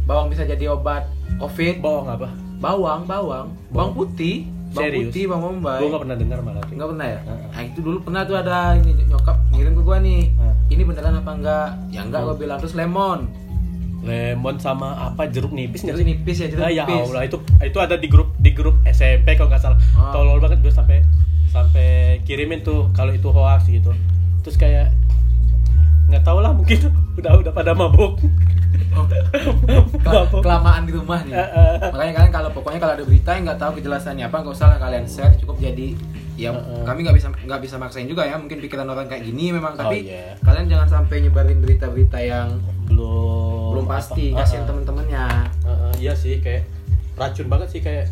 bawang 0.04 0.32
bisa 0.32 0.42
jadi 0.42 0.72
obat 0.72 1.04
covid 1.36 1.78
bohong 1.78 2.08
apa 2.08 2.32
bawang 2.58 3.04
bawang 3.04 3.52
bawang 3.70 3.92
putih 3.92 4.48
bawang 4.70 4.88
Serius? 4.88 5.12
putih 5.12 5.24
bawang 5.28 5.44
bombay 5.54 5.80
gue 5.80 5.90
gak 5.90 6.02
pernah 6.02 6.18
dengar 6.18 6.40
malah 6.42 6.62
tuh. 6.62 6.74
Enggak 6.74 6.88
pernah 6.90 7.08
ya? 7.08 7.20
Heeh. 7.22 7.48
Nah 7.50 7.62
itu 7.64 7.80
dulu 7.82 7.98
pernah 8.02 8.22
tuh 8.24 8.36
ada 8.36 8.58
ini 8.74 8.92
nyokap 9.02 9.38
ngirim 9.50 9.74
ke 9.74 9.82
gua 9.82 9.98
nih. 9.98 10.24
Heeh. 10.30 10.54
Ini 10.70 10.82
beneran 10.84 11.14
apa 11.16 11.32
enggak? 11.34 11.68
Ya 11.88 12.02
enggak 12.02 12.22
gua 12.22 12.36
bilang 12.36 12.58
terus 12.58 12.74
lemon. 12.74 13.32
lemon 14.00 14.56
sama 14.58 14.94
apa 15.04 15.26
jeruk 15.26 15.52
nipis 15.52 15.82
Jeruk 15.82 16.00
nipis 16.02 16.38
ya, 16.38 16.48
jeruk 16.48 16.62
ah, 16.62 16.70
ya 16.70 16.84
nipis. 16.86 17.10
Allah 17.10 17.24
itu 17.26 17.38
itu 17.60 17.78
ada 17.78 17.96
di 17.96 18.08
grup 18.08 18.30
di 18.38 18.52
grup 18.52 18.76
SMP 18.86 19.34
kalau 19.34 19.50
nggak 19.50 19.60
salah 19.60 19.80
Ah. 19.94 20.12
tolol 20.12 20.38
banget 20.38 20.60
gue 20.60 20.70
sampai 20.70 21.02
sampai 21.64 22.22
kirimin 22.24 22.62
tuh 22.62 22.90
kalau 22.94 23.10
itu 23.10 23.30
hoax 23.30 23.66
gitu. 23.68 23.92
Terus 24.46 24.58
kayak 24.58 24.94
nggak 26.08 26.24
tahu 26.24 26.40
lah 26.40 26.56
mungkin 26.56 26.78
udah 27.20 27.32
udah 27.42 27.52
pada 27.52 27.72
mabuk. 27.76 28.20
Kel- 28.98 29.30
mabuk. 30.04 30.42
kelamaan 30.42 30.84
di 30.88 30.94
rumah 30.96 31.22
nih. 31.24 31.36
Makanya 31.94 32.14
kalian 32.18 32.34
kalau 32.34 32.50
pokoknya 32.54 32.80
kalau 32.80 32.94
ada 32.96 33.06
berita 33.06 33.30
yang 33.36 33.44
nggak 33.48 33.60
tahu 33.60 33.72
kejelasannya 33.82 34.26
apa 34.28 34.36
nggak 34.42 34.56
usah 34.56 34.68
lah 34.72 34.80
kalian 34.80 35.06
share 35.06 35.36
cukup 35.40 35.58
jadi. 35.60 35.98
Ya 36.38 36.54
kami 36.86 37.02
nggak 37.02 37.18
bisa 37.18 37.28
nggak 37.34 37.62
bisa 37.66 37.76
maksain 37.82 38.06
juga 38.06 38.22
ya 38.22 38.38
mungkin 38.38 38.62
pikiran 38.62 38.86
orang 38.86 39.10
kayak 39.10 39.26
gini 39.26 39.50
memang 39.50 39.74
Oh, 39.74 39.90
tapi 39.90 40.06
iya. 40.06 40.38
kalian 40.46 40.70
jangan 40.70 41.02
sampai 41.02 41.26
nyebarin 41.26 41.60
berita-berita 41.66 42.20
yang 42.22 42.62
belum 42.86 43.74
belum 43.74 43.86
pasti 43.90 44.38
kasihin 44.38 44.62
ah, 44.62 44.64
ah. 44.64 44.68
temen-temennya. 44.70 45.26
Ah, 45.66 45.70
ah, 45.70 45.94
iya 45.98 46.14
sih 46.14 46.38
kayak 46.38 46.70
racun 47.18 47.50
banget 47.50 47.68
sih 47.74 47.82
kayak 47.82 48.06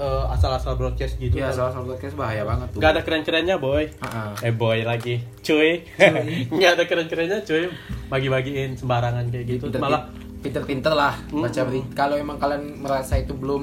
eh, 0.00 0.24
asal-asal 0.32 0.74
broadcast 0.74 1.14
gitu 1.16 1.36
ya 1.36 1.52
kan. 1.52 1.68
soal 1.68 1.84
podcast 1.84 2.16
bahaya 2.16 2.42
banget 2.42 2.72
tuh 2.72 2.78
nggak 2.80 2.90
ada 2.90 3.02
keren-kerennya 3.02 3.56
boy 3.56 3.84
Heeh. 3.86 4.30
eh 4.40 4.52
boy 4.52 4.80
lagi 4.82 5.20
cuy 5.40 5.84
nggak 6.56 6.72
ada 6.74 6.84
keren-kerennya 6.84 7.44
cuy 7.44 7.68
bagi-bagiin 8.08 8.74
sembarangan 8.74 9.28
kayak 9.28 9.44
gitu 9.46 9.68
Pinter- 9.68 9.78
malah 9.78 10.02
pinter-pinter 10.40 10.92
lah 10.92 11.14
baca 11.28 11.52
Mm-mm. 11.52 11.68
berita. 11.68 11.92
Kalau 11.94 12.16
emang 12.16 12.40
kalian 12.40 12.80
merasa 12.80 13.20
itu 13.20 13.36
belum 13.36 13.62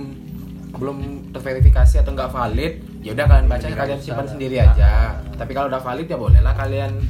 belum 0.78 0.98
terverifikasi 1.34 2.06
atau 2.06 2.14
nggak 2.14 2.30
valid, 2.30 2.74
ya 3.02 3.18
udah 3.18 3.26
kalian 3.26 3.48
baca 3.50 3.66
kalian 3.66 3.98
simpan 3.98 4.30
sendiri 4.30 4.62
aja. 4.62 4.86
Ah. 4.86 5.12
Tapi 5.34 5.58
kalau 5.58 5.74
udah 5.74 5.82
valid 5.82 6.06
ya 6.06 6.16
bolehlah 6.16 6.54
kalian 6.54 7.02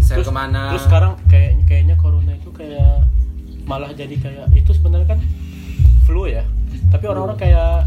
share 0.00 0.16
terus, 0.16 0.28
ke 0.28 0.32
mana. 0.32 0.72
terus 0.72 0.86
sekarang 0.88 1.12
kayak 1.28 1.60
kayaknya 1.66 1.96
corona 1.98 2.32
itu 2.32 2.48
kayak 2.56 3.04
malah 3.66 3.92
jadi 3.92 4.16
kayak 4.16 4.46
itu 4.54 4.70
sebenarnya 4.72 5.12
kan 5.12 5.20
flu 6.06 6.24
ya 6.24 6.46
tapi 6.88 7.04
orang-orang 7.04 7.34
kayak 7.36 7.84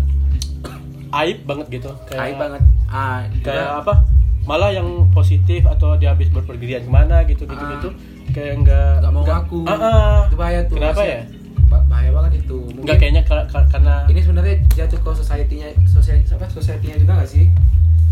aib 1.12 1.38
banget 1.44 1.68
gitu 1.72 1.89
kayak 2.06 2.22
Aib 2.24 2.36
banget. 2.38 2.62
Ah, 2.88 3.20
kayak 3.39 3.46
juga- 3.60 3.80
apa 3.80 3.94
malah 4.42 4.70
yang 4.70 4.88
positif 5.10 5.62
atau 5.63 5.94
dia 5.94 6.10
habis 6.10 6.28
berpergian 6.28 6.82
ke 6.82 6.89
mana 6.89 7.22
gitu 7.24 7.44
gitu 7.44 7.63
gitu 7.72 7.89
kayak 8.30 8.62
nggak 8.62 8.92
nggak 9.00 9.12
mau 9.12 9.24
ngaku. 9.24 9.60
Ah, 9.63 9.74
ah. 9.74 10.18
Itu 10.25 10.36
bahaya 10.36 10.60
tuh. 10.63 10.75
kenapa 10.75 11.01
ya 11.01 11.20
ba- 11.66 11.86
Bahaya 11.86 12.10
banget 12.12 12.32
itu. 12.39 12.58
Mungkin 12.58 12.82
nggak 12.82 12.98
kayaknya 12.98 13.24
ka- 13.24 13.48
ka- 13.48 13.68
karena 13.70 13.96
ini 14.06 14.20
sebenarnya 14.20 14.56
jatuh 14.75 15.00
ke 15.00 15.12
society-nya 15.16 15.68
society 15.84 16.25
apa 16.30 16.46
society-nya 16.48 16.96
juga 16.98 17.12
nggak 17.16 17.30
sih? 17.30 17.46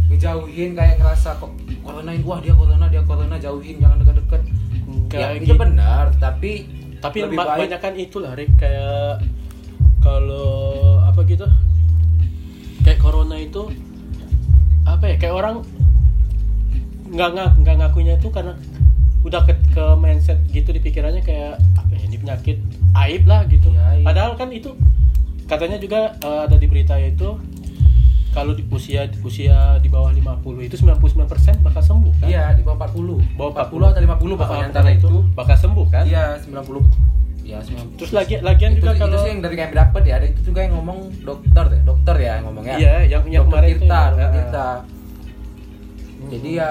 Ngejauhin 0.07 0.71
kayak 0.71 0.95
ngerasa 0.97 1.35
kok 1.35 1.51
corona 1.81 2.09
ini 2.09 2.23
wah 2.23 2.39
dia 2.39 2.53
corona 2.53 2.85
dia 2.87 3.01
corona 3.01 3.35
jauhin 3.35 3.75
jangan 3.77 3.97
dekat-dekat. 3.99 4.41
Ya, 5.09 5.31
gitu. 5.33 5.43
itu 5.45 5.53
benar, 5.55 6.11
tapi 6.17 6.51
tapi 6.97 7.17
lebih 7.23 7.37
baik 7.37 7.59
banyak 7.61 7.79
kan 7.79 7.93
itulah 7.95 8.33
Rick 8.33 8.51
kayak 8.57 9.21
kayak 13.37 13.53
corona 13.53 13.69
itu 13.69 13.77
apa 14.83 15.03
ya 15.05 15.15
kayak 15.17 15.35
orang 15.35 15.55
nggak 17.07 17.29
nggak 17.29 17.49
nggak 17.61 17.75
ngakunya 17.77 18.13
itu 18.17 18.27
karena 18.29 18.53
udah 19.23 19.43
ke, 19.43 19.53
ke 19.71 19.85
mindset 19.95 20.39
gitu 20.47 20.71
di 20.71 20.79
pikirannya 20.79 21.21
kayak 21.21 21.59
apa 21.75 21.91
ya 21.93 22.01
ini 22.03 22.17
penyakit 22.17 22.57
aib 22.97 23.23
lah 23.25 23.43
gitu 23.45 23.69
Iya, 23.69 23.83
aib. 23.93 24.05
padahal 24.05 24.33
kan 24.35 24.49
itu 24.49 24.71
katanya 25.45 25.77
juga 25.77 26.15
eh, 26.17 26.41
ada 26.47 26.55
di 26.55 26.67
berita 26.67 26.95
itu 26.97 27.35
kalau 28.31 28.53
di 28.53 28.61
usia 28.69 29.09
usia 29.23 29.81
di 29.81 29.89
bawah 29.89 30.13
50 30.13 30.45
itu 30.61 30.75
99% 30.77 31.57
bakal 31.59 31.81
sembuh 31.81 32.13
kan 32.21 32.27
Iya, 32.29 32.53
di 32.53 32.61
bawah 32.61 32.85
40. 32.85 33.17
Bawah 33.33 33.51
40 33.65 33.89
atau 33.89 34.01
50 34.03 34.37
pokoknya 34.37 34.61
Ah, 34.61 34.69
antara 34.69 34.89
itu. 34.93 35.09
bakal 35.33 35.57
sembuh 35.57 35.85
kan 35.89 36.03
Iya, 36.05 36.37
90. 36.45 36.85
Ya, 37.47 37.63
90. 37.63 37.95
terus 37.95 38.11
lagi 38.11 38.43
lagian 38.43 38.75
itu, 38.75 38.83
juga 38.83 38.91
itu 38.91 38.99
kalau 38.99 39.17
sih 39.23 39.29
yang 39.31 39.39
dari 39.39 39.55
kami 39.55 39.71
dapat 39.71 40.01
ya, 40.03 40.13
ada 40.19 40.27
itu 40.27 40.41
juga 40.43 40.59
yang 40.67 40.73
ngomong 40.75 40.99
dokter 41.23 41.63
deh, 41.71 41.81
dokter 41.87 42.15
ya 42.19 42.31
yang 42.35 42.45
ngomongnya. 42.51 42.75
Iya, 42.75 42.93
yang 43.07 43.23
yang 43.31 43.43
dokter 43.47 43.55
kemarin 43.55 43.69
itu 43.71 43.79
Tirta, 43.79 43.95
ya. 43.95 44.03
dokter 44.11 44.27
ah. 44.27 44.33
Tirta. 44.35 44.67
Jadi 46.27 46.49
ya 46.51 46.69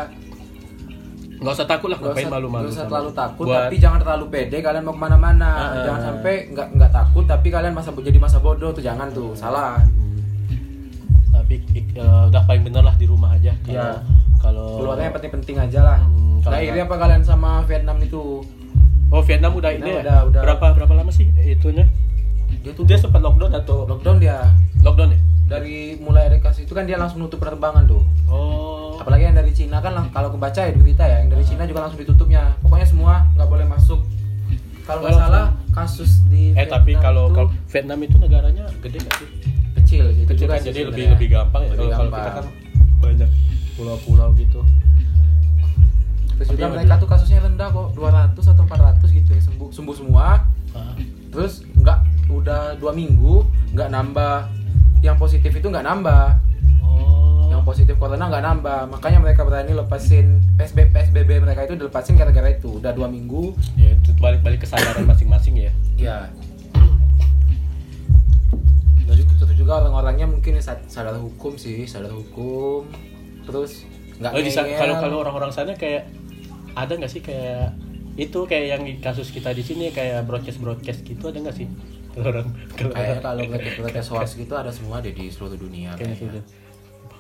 nggak 1.37 1.52
usah 1.52 1.68
takut 1.68 1.88
lah 1.92 1.99
nggak 2.00 2.12
ngapain 2.12 2.25
usah, 2.25 2.33
malu-malu 2.33 2.64
nggak 2.64 2.76
usah 2.76 2.85
terlalu 2.88 3.11
takut, 3.12 3.45
buat 3.45 3.68
tapi 3.68 3.76
jangan 3.76 3.99
terlalu 4.00 4.25
pede 4.28 4.59
kalian 4.61 4.85
mau 4.85 4.95
ke 4.97 5.00
mana-mana. 5.00 5.50
Ah. 5.52 5.68
jangan 5.80 6.00
sampai 6.12 6.35
nggak 6.52 6.68
nggak 6.76 6.92
takut, 6.92 7.25
tapi 7.25 7.49
kalian 7.49 7.73
masa 7.73 7.90
jadi 7.92 8.18
masa 8.21 8.38
bodoh 8.40 8.71
tuh 8.73 8.85
jangan 8.85 9.09
tuh, 9.11 9.33
salah. 9.33 9.80
Hmm. 9.80 10.21
tapi 11.33 11.61
eh, 11.73 12.23
udah 12.28 12.42
paling 12.45 12.64
bener 12.64 12.83
lah 12.83 12.97
di 12.97 13.06
rumah 13.06 13.33
aja 13.33 13.52
kalau 13.62 13.73
Iya. 13.73 13.88
kalau 14.37 14.66
Keluarnya 14.76 15.04
yang 15.09 15.14
penting-penting 15.14 15.56
aja 15.56 15.80
lah. 15.80 15.99
Hmm, 16.02 16.37
kalau 16.40 16.52
Nah, 16.52 16.61
akhirnya 16.61 16.85
apa 16.85 16.97
kalian 16.97 17.23
sama 17.23 17.50
Vietnam 17.64 17.97
itu? 18.02 18.25
Oh 19.08 19.22
Vietnam 19.22 19.52
udah 19.52 19.70
ini 19.70 19.82
Vietnam 19.82 19.94
ya? 19.94 20.02
udah- 20.02 20.22
udah. 20.26 20.40
berapa 20.42 20.66
berapa 20.75 20.92
lama 20.94 21.10
sih 21.10 21.26
itunya? 21.36 21.86
Dia 22.60 22.70
itu 22.70 22.82
dia 22.82 22.96
sempat 22.96 23.20
lockdown 23.20 23.52
atau? 23.52 23.84
Lockdown 23.84 24.18
dia. 24.18 24.38
lockdown 24.78 25.10
ya? 25.10 25.20
Dari 25.48 25.76
mulai 25.96 26.26
ada 26.26 26.38
kasus 26.40 26.62
itu 26.62 26.72
kan 26.72 26.84
dia 26.84 26.96
langsung 26.96 27.20
nutup 27.20 27.38
penerbangan 27.38 27.86
tuh. 27.86 28.02
oh. 28.26 28.98
Apalagi 28.98 29.22
yang 29.25 29.36
dari 29.36 29.50
Cina 29.50 29.78
kan 29.78 29.92
lang- 29.92 30.10
kalau 30.10 30.28
aku 30.28 30.36
baca 30.36 30.58
ya 30.58 30.72
berita 30.72 31.02
ya 31.02 31.20
yang 31.20 31.28
dari 31.28 31.42
Cina 31.42 31.62
juga 31.64 31.80
langsung 31.80 31.98
ditutupnya. 31.98 32.58
Pokoknya 32.60 32.82
semua 32.84 33.12
nggak 33.32 33.46
boleh 33.46 33.62
masuk. 33.64 34.00
Kalau 34.82 35.02
nggak 35.02 35.12
Oh, 35.12 35.20
salah 35.20 35.46
kasus 35.72 36.22
di 36.25 36.50
eh 36.52 36.62
tapi 36.64 36.92
Vietnam 36.92 37.02
kalau 37.04 37.25
tuh 37.25 37.34
kalau 37.36 37.48
Vietnam 37.68 37.98
itu 38.00 38.16
negaranya 38.16 38.64
gede 38.76 38.98
nggak 38.98 39.14
sih? 39.16 39.28
Kecil 39.76 40.04
kecil 40.25 40.46
kan 40.48 40.58
jadi 40.60 40.80
lebih 40.84 41.04
lebih 41.12 41.28
gampang 41.28 41.62
ya 41.62 41.70
Lebih 41.70 41.78
kalau 41.84 41.94
kalau 41.96 42.10
kita 42.12 42.30
kan 42.32 42.46
banyak 42.96 43.30
pulau-pulau 43.76 44.28
gitu 44.34 44.60
terus 46.36 46.48
juga 46.52 46.68
mereka 46.68 47.00
tuh 47.00 47.08
kasusnya 47.08 47.40
rendah 47.40 47.68
kok 47.72 47.96
200 47.96 48.36
atau 48.36 48.62
400 48.64 49.08
gitu 49.08 49.30
ya 49.32 49.40
sembuh 49.40 49.68
sembuh 49.72 49.94
semua. 49.96 50.44
Ah. 50.76 50.92
terus 51.32 51.64
nggak 51.72 51.98
udah 52.28 52.76
dua 52.76 52.92
minggu 52.92 53.44
nggak 53.72 53.88
nambah. 53.92 54.36
Yang 55.00 55.16
positif 55.20 55.52
itu 55.52 55.66
nggak 55.68 55.84
nambah. 55.84 56.26
Oh. 56.84 57.48
Yang 57.52 57.62
positif 57.64 57.94
corona 57.96 58.28
nggak 58.28 58.44
nambah. 58.44 58.80
Makanya 58.92 59.18
mereka 59.20 59.44
berani 59.44 59.72
lepasin 59.72 60.40
PSBB 60.60 60.92
PSBB 60.92 61.30
mereka 61.40 61.64
itu 61.64 61.76
dilepasin 61.76 62.16
gara-gara 62.16 62.52
itu. 62.52 62.80
Udah 62.80 62.92
dua 62.92 63.08
minggu. 63.08 63.56
Ya 63.76 63.96
itu 63.96 64.12
balik-balik 64.20 64.64
kesadaran 64.64 65.04
masing-masing 65.04 65.56
ya. 65.56 65.72
Ya. 65.96 66.16
Itu 69.06 69.52
juga 69.52 69.84
orang-orangnya 69.84 70.26
mungkin 70.28 70.58
sad- 70.60 70.88
sadar 70.88 71.16
hukum 71.20 71.56
sih, 71.60 71.84
sadar 71.88 72.12
hukum. 72.12 72.88
Terus 73.46 73.84
nggak 74.16 74.32
Oh, 74.32 74.40
kalau 74.80 74.94
kalau 74.96 75.16
orang-orang 75.24 75.52
sana 75.52 75.76
kayak 75.76 76.08
ada 76.76 76.92
nggak 76.92 77.09
sih 77.09 77.21
kayak 77.21 77.73
itu 78.16 78.38
kayak 78.45 78.66
yang 78.71 78.83
kasus 78.99 79.28
kita 79.28 79.50
di 79.50 79.61
sini 79.61 79.88
kayak 79.90 80.25
broadcast 80.25 80.56
broadcast 80.56 81.00
gitu 81.02 81.26
ada 81.26 81.40
nggak 81.40 81.52
sih 81.54 81.68
kalau 82.12 82.28
orang 82.30 82.49
kalau 82.73 82.92
orang- 82.92 83.21
kalau 83.21 83.42
protes 83.76 84.09
hoax 84.12 84.28
gitu 84.35 84.52
ada 84.52 84.68
semua 84.68 85.00
deh 85.00 85.11
di 85.11 85.26
seluruh 85.26 85.56
dunia 85.59 85.92
kayaknya. 85.95 86.16
gitu. 86.23 86.40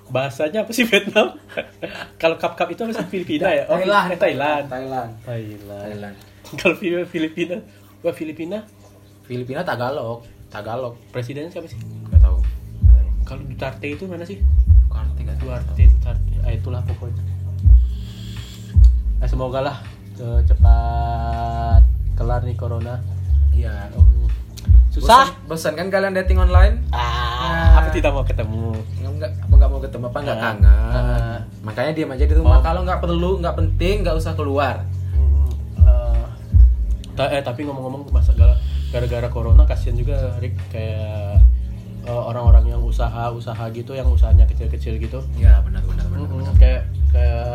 bahasanya 0.06 0.62
apa 0.62 0.70
sih 0.70 0.84
Vietnam 0.84 1.34
kalau 2.20 2.36
kap 2.36 2.54
kap 2.54 2.68
itu 2.68 2.80
apa 2.80 2.92
sih 2.94 3.04
Filipina 3.10 3.50
ya 3.50 3.64
oh, 3.66 3.76
Thailand, 3.76 4.06
eh, 4.06 4.18
Thailand 4.18 4.64
Thailand. 4.66 5.10
Thailand 5.22 5.82
Thailand. 5.82 6.14
kalau 6.54 6.74
Fili- 6.74 7.04
Filipina 7.04 7.56
wah 8.00 8.14
Filipina 8.14 8.58
Filipina 9.22 9.60
Tagalog, 9.60 10.22
Tagalog. 10.46 10.94
presidennya 11.10 11.50
siapa 11.50 11.66
sih 11.66 11.80
Gak 12.06 12.22
tahu. 12.22 12.38
kalau 13.26 13.42
Duterte 13.42 13.86
itu 13.90 14.06
mana 14.06 14.22
sih 14.22 14.38
Duterte 14.38 15.20
nggak 15.20 15.36
tahu. 15.36 15.48
Duarte 15.50 15.82
Duterte 15.82 16.34
ah, 16.40 16.52
itulah 16.52 16.80
pokoknya 16.80 17.22
nah, 19.16 19.26
semoga 19.26 19.60
lah 19.60 19.76
eh, 20.14 20.40
cepat 20.44 21.80
kelar 22.14 22.40
nih 22.42 22.54
corona 22.54 22.96
Iya. 23.50 23.88
Susah 24.90 25.32
Bosan, 25.44 25.72
kan 25.74 25.88
kalian 25.88 26.12
dating 26.14 26.36
online? 26.38 26.84
ah, 26.90 27.80
aku 27.80 27.88
tidak 27.94 28.12
mau 28.12 28.20
ketemu 28.20 28.76
Enggak, 28.98 29.32
apa 29.38 29.52
nggak 29.54 29.70
mau 29.70 29.80
ketemu 29.80 30.04
apa 30.06 30.18
nggak 30.20 30.36
Ah. 30.36 30.42
kangen? 30.42 30.64
Ah. 30.92 31.36
Makanya 31.62 31.92
diam 31.92 32.10
aja 32.10 32.24
di 32.24 32.34
rumah. 32.34 32.60
Oh. 32.60 32.62
Kalau 32.62 32.80
nggak 32.82 33.00
perlu, 33.00 33.40
nggak 33.40 33.56
penting, 33.56 33.96
nggak 34.02 34.12
usah 34.14 34.32
keluar. 34.32 34.84
Eh, 35.78 36.24
ta- 37.14 37.28
eh 37.30 37.40
tapi 37.40 37.64
ngomong-ngomong 37.64 38.08
masa 38.10 38.32
gara- 38.32 38.60
gara-gara 38.86 39.28
corona 39.28 39.64
kasihan 39.64 39.96
juga 39.96 40.16
Rick 40.36 40.52
kayak 40.68 41.40
eh, 42.02 42.12
orang-orang 42.22 42.64
yang 42.66 42.80
usaha 42.80 43.28
usaha 43.30 43.64
gitu 43.70 43.92
yang 43.92 44.06
usahanya 44.06 44.44
kecil-kecil 44.44 44.96
gitu 44.96 45.18
Ya 45.34 45.58
benar 45.60 45.80
benar 45.82 46.06
benar. 46.06 46.52
kayak 46.54 46.82
kayak 47.10 47.48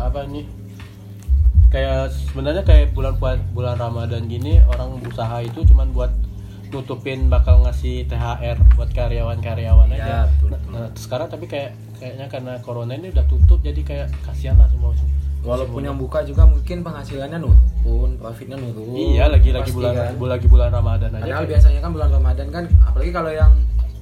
apa 0.00 0.24
nih 0.24 0.46
kayak 1.68 2.08
sebenarnya 2.24 2.62
kayak 2.62 2.94
bulan 2.94 3.18
bulan 3.50 3.76
Ramadan 3.76 4.24
gini 4.24 4.62
orang 4.64 4.96
usaha 5.02 5.42
itu 5.42 5.60
cuman 5.64 5.92
buat 5.92 6.08
nutupin 6.68 7.26
bakal 7.26 7.60
ngasih 7.62 8.04
THR 8.06 8.60
buat 8.76 8.92
karyawan-karyawan 8.92 9.88
aja. 9.90 10.04
Ya, 10.04 10.20
betul, 10.30 10.48
Nah, 10.48 10.58
betul. 10.58 10.72
nah, 10.74 10.88
sekarang 10.94 11.28
tapi 11.28 11.44
kayak 11.44 11.70
kayaknya 11.96 12.26
karena 12.26 12.52
corona 12.60 12.92
ini 12.92 13.08
udah 13.08 13.24
tutup 13.24 13.58
jadi 13.58 13.80
kayak 13.82 14.08
kasihan 14.22 14.54
lah 14.54 14.68
semua 14.68 14.92
walaupun 15.40 15.80
yang 15.80 15.94
buka 15.94 16.20
juga 16.22 16.44
mungkin 16.44 16.82
penghasilannya 16.82 17.38
nurun 17.40 18.12
profitnya 18.16 18.54
nurun 18.54 18.90
iya 18.92 19.26
lagi 19.26 19.48
lagi 19.48 19.70
Pasti 19.70 19.76
bulan 19.76 19.92
kan. 19.94 20.12
lagi 20.28 20.46
bulan 20.46 20.68
ramadan 20.68 21.10
aja 21.10 21.20
padahal 21.20 21.30
kayak- 21.38 21.50
biasanya 21.50 21.80
kan 21.80 21.90
bulan 21.90 22.10
ramadan 22.10 22.46
kan 22.50 22.64
apalagi 22.82 23.10
kalau 23.10 23.30
yang 23.32 23.52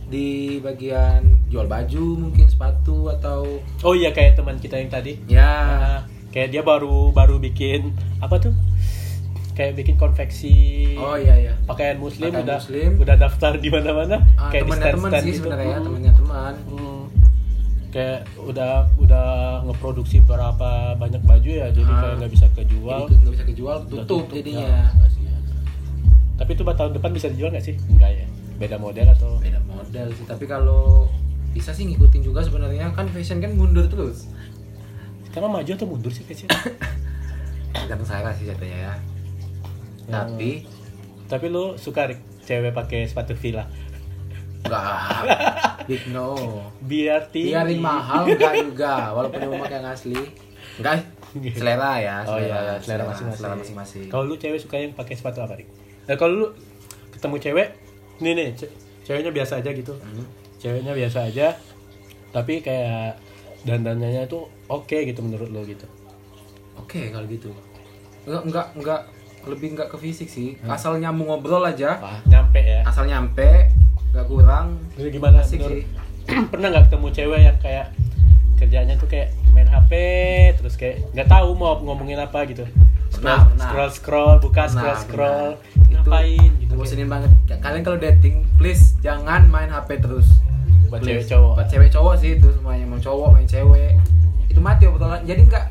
di 0.06 0.28
bagian 0.58 1.20
jual 1.46 1.66
baju 1.66 2.04
mungkin 2.20 2.46
sepatu 2.46 3.10
atau 3.10 3.58
oh 3.80 3.92
iya 3.92 4.10
kayak 4.10 4.34
teman 4.34 4.56
kita 4.56 4.76
yang 4.76 4.88
tadi 4.88 5.18
ya 5.26 5.42
Nah, 5.42 5.98
kayak 6.30 6.48
dia 6.48 6.62
baru 6.62 7.10
baru 7.10 7.38
bikin 7.38 7.90
apa 8.18 8.38
tuh 8.38 8.54
kayak 9.52 9.72
bikin 9.74 9.96
konveksi 9.96 10.94
oh 10.94 11.16
iya 11.16 11.34
iya 11.34 11.52
pakaian 11.64 11.96
muslim 11.96 12.28
Pakaian 12.28 12.44
udah 12.44 12.58
muslim. 12.60 12.90
udah 12.98 13.16
daftar 13.16 13.52
di 13.56 13.68
mana-mana 13.68 14.16
Ah, 14.36 14.46
kayak 14.48 14.62
di 14.62 14.70
temennya 14.70 14.86
teman 14.86 15.00
stand-stand 15.08 15.24
sih 15.24 15.32
gitu. 15.32 15.38
sebenarnya 15.42 15.74
Hmm. 15.74 15.84
temennya 15.84 16.12
teman 16.14 16.54
Hmm. 16.68 17.02
kayak 17.88 18.20
udah 18.38 18.72
udah 18.96 19.26
ngeproduksi 19.64 20.16
berapa 20.20 20.70
banyak 20.94 21.22
baju 21.24 21.50
ya 21.50 21.66
jadi 21.72 21.88
Ah. 21.88 21.98
kayak 21.98 22.14
nggak 22.20 22.32
bisa 22.32 22.46
kejual 22.52 23.00
nggak 23.08 23.32
bisa 23.32 23.44
kejual 23.44 23.76
tutup 23.82 24.04
tutup, 24.06 24.24
jadinya 24.30 24.66
ya, 24.68 24.84
kasihan. 24.94 25.40
tapi 26.36 26.50
itu 26.52 26.62
tahun 26.62 26.92
depan 26.92 27.10
bisa 27.10 27.26
dijual 27.26 27.48
nggak 27.48 27.64
sih 27.64 27.74
enggak 27.88 28.12
ya 28.14 28.26
beda 28.56 28.76
model 28.80 29.06
atau? 29.12 29.38
Beda 29.38 29.60
model 29.64 30.08
sih 30.16 30.24
tapi 30.24 30.44
kalau 30.48 31.06
bisa 31.52 31.72
sih 31.72 31.88
ngikutin 31.88 32.20
juga 32.24 32.44
sebenarnya. 32.44 32.92
Kan 32.92 33.08
fashion 33.12 33.40
kan 33.40 33.52
mundur 33.52 33.88
terus. 33.88 34.28
Sekarang 35.28 35.52
maju 35.52 35.68
atau 35.68 35.86
mundur 35.88 36.12
sih 36.12 36.24
kecil 36.24 36.48
tergantung 37.76 38.08
saya 38.08 38.32
sih 38.32 38.48
jatuhnya 38.48 38.78
ya. 38.78 38.94
Ya. 40.06 40.22
tapi 40.22 40.64
tapi 41.26 41.46
lu 41.50 41.74
suka 41.76 42.08
cewek 42.46 42.72
pakai 42.72 43.04
sepatu 43.04 43.36
villa? 43.36 43.68
Enggak. 44.64 45.22
Big 45.90 46.02
no. 46.10 46.34
Biar 46.82 47.28
tinggi. 47.30 47.52
Biarin 47.52 47.80
mahal 47.82 48.24
enggak 48.26 48.54
juga. 48.64 48.94
Walaupun 49.12 49.38
yang 49.44 49.52
pakai 49.60 49.76
yang 49.76 49.86
asli. 49.90 50.20
Enggak. 50.80 50.94
Selera 51.36 52.00
ya 52.00 52.24
oh 52.24 52.40
iya 52.40 52.56
iya, 52.64 52.74
selera 52.80 53.04
masing-masing 53.04 53.36
selera 53.36 53.54
masing-masing. 53.60 54.08
Kalau 54.08 54.24
lu 54.24 54.40
cewek 54.40 54.56
suka 54.56 54.80
yang 54.80 54.96
pakai 54.96 55.20
sepatu 55.20 55.44
apa 55.44 55.60
Rik? 55.60 55.68
Nah, 56.08 56.16
kalau 56.16 56.32
lu 56.32 56.46
ketemu 57.12 57.36
cewek 57.44 57.68
nih 58.18 58.32
nih 58.32 58.48
ce- 58.54 58.72
ceweknya 59.02 59.30
biasa 59.30 59.58
aja 59.58 59.70
gitu. 59.70 59.92
Hmm. 59.94 60.26
ceweknya 60.56 60.92
biasa 60.92 61.18
aja 61.24 61.52
tapi 62.30 62.58
kayak 62.58 63.20
dandanannya 63.62 64.24
tuh 64.24 64.46
oke 64.66 64.96
gitu 64.96 65.20
menurut 65.20 65.48
lo 65.48 65.62
gitu. 65.62 65.84
Oke 66.76 67.08
kalau 67.08 67.24
gitu. 67.26 67.52
Enggak 68.24 68.42
enggak 68.44 68.66
enggak 68.74 69.00
lebih 69.46 69.68
enggak 69.72 69.88
ke 69.88 69.96
fisik 69.96 70.26
sih. 70.26 70.56
Hmm. 70.58 70.70
asal 70.70 70.96
nyambung 70.96 71.28
ngobrol 71.28 71.62
aja. 71.62 71.96
Wah, 71.96 72.18
nyampe 72.24 72.58
ya? 72.58 72.82
Asal 72.82 73.04
nyampe 73.04 73.70
enggak 74.10 74.26
kurang. 74.26 74.66
Jadi 74.94 75.08
gimana 75.10 75.38
Asik 75.38 75.58
menurut 75.58 75.76
sih. 75.76 75.84
pernah 76.50 76.68
nggak 76.68 76.84
ketemu 76.86 77.06
cewek 77.12 77.40
yang 77.42 77.56
kayak 77.56 77.86
kerjanya 78.56 78.94
tuh 78.96 79.06
kayak 79.06 79.30
main 79.50 79.66
HP 79.66 79.92
terus 80.56 80.74
kayak 80.74 81.04
nggak 81.12 81.28
tahu 81.28 81.52
mau 81.52 81.76
ngomongin 81.78 82.18
apa 82.18 82.42
gitu? 82.44 82.64
Scroll 83.06 83.22
Pernah, 83.22 83.38
pernah. 83.46 83.62
scroll 83.62 83.90
scroll 83.92 84.34
buka 84.40 84.62
Pernah, 84.62 84.72
scroll 84.72 84.98
scroll. 84.98 85.50
pernah. 85.54 86.00
ngapain 86.02 86.50
gitu 86.58 86.72
bosenin 86.74 87.06
banget 87.06 87.30
kalian 87.66 87.82
kalau 87.82 87.98
dating 87.98 88.36
please 88.54 88.94
jangan 89.00 89.42
main 89.46 89.66
HP 89.66 89.98
terus. 89.98 90.30
Buat 90.86 91.02
Please. 91.02 91.26
cewek 91.26 91.26
cowok. 91.28 91.52
Buat 91.56 91.68
cewek 91.68 91.90
cowok 91.90 92.14
sih 92.16 92.30
itu 92.32 92.48
semuanya 92.52 92.86
mau 92.86 92.94
cowok 92.96 93.28
main 93.32 93.42
cewek. 93.44 93.98
Itu 94.46 94.60
mati 94.60 94.86
obrolan. 94.86 95.20
Jadi 95.20 95.42
nggak 95.44 95.64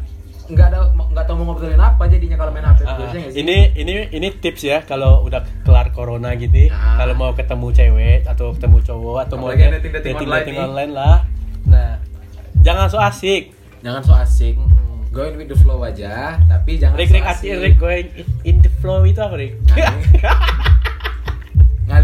nggak 0.46 0.68
ada 0.68 0.80
nggak 0.94 1.26
tahu 1.26 1.36
mau 1.40 1.46
ngobrolin 1.50 1.80
apa 1.80 2.06
jadinya 2.06 2.36
kalau 2.36 2.52
main 2.52 2.62
HP 2.64 2.80
Ah, 2.84 2.94
biasanya 2.96 3.22
nggak 3.24 3.34
sih? 3.34 3.42
ini 3.42 3.58
ini 3.74 3.94
ini 4.14 4.28
tips 4.30 4.62
ya 4.62 4.78
kalau 4.84 5.24
udah 5.24 5.42
kelar 5.66 5.90
corona 5.90 6.36
gini 6.36 6.70
Nah. 6.70 7.02
kalau 7.02 7.16
mau 7.16 7.32
ketemu 7.34 7.68
cewek 7.74 8.20
atau 8.28 8.54
ketemu 8.54 8.78
cowok 8.84 9.18
atau 9.26 9.36
mau 9.40 9.50
dating 9.50 9.74
dating-dating 9.74 10.06
dating, 10.14 10.18
online 10.22 10.44
dating 10.44 10.58
online 10.60 10.92
lah. 10.94 11.16
Nah 11.66 11.98
jangan 12.62 12.86
so 12.86 13.00
asik. 13.00 13.58
Jangan 13.82 14.02
so 14.04 14.14
asik. 14.14 14.54
Going 15.10 15.34
with 15.34 15.48
the 15.48 15.58
flow 15.58 15.82
aja 15.82 16.38
tapi 16.46 16.78
jangan 16.78 16.94
Rick 16.94 17.08
so 17.08 17.16
Rick 17.16 17.26
asik. 17.26 17.50
Rick. 17.56 17.76
Going 17.80 18.08
in, 18.14 18.26
in 18.44 18.56
the 18.62 18.70
flow 18.78 19.02
itu 19.02 19.18
apa 19.18 19.40
Rick? 19.40 19.58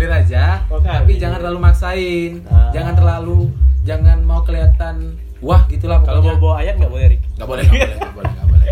ngalir 0.01 0.17
aja 0.17 0.65
Oh, 0.67 0.81
tapi 0.81 1.13
jangan 1.15 1.37
terlalu 1.37 1.59
maksain 1.61 2.31
Ah. 2.47 2.73
jangan 2.73 2.93
terlalu 2.93 3.53
jangan 3.81 4.17
mau 4.21 4.41
kelihatan 4.41 5.17
wah 5.39 5.65
gitulah 5.67 6.01
kalau 6.01 6.21
pokoknya. 6.21 6.33
mau 6.33 6.43
bawa 6.43 6.55
ayat 6.59 6.73
nggak 6.75 6.91
boleh 6.91 7.07
Rick? 7.07 7.21
nggak 7.33 7.47
boleh 7.47 7.63
nggak 7.63 7.77
boleh 7.77 7.95
nggak 7.95 8.13
boleh 8.13 8.31
nggak 8.31 8.47
boleh. 8.47 8.67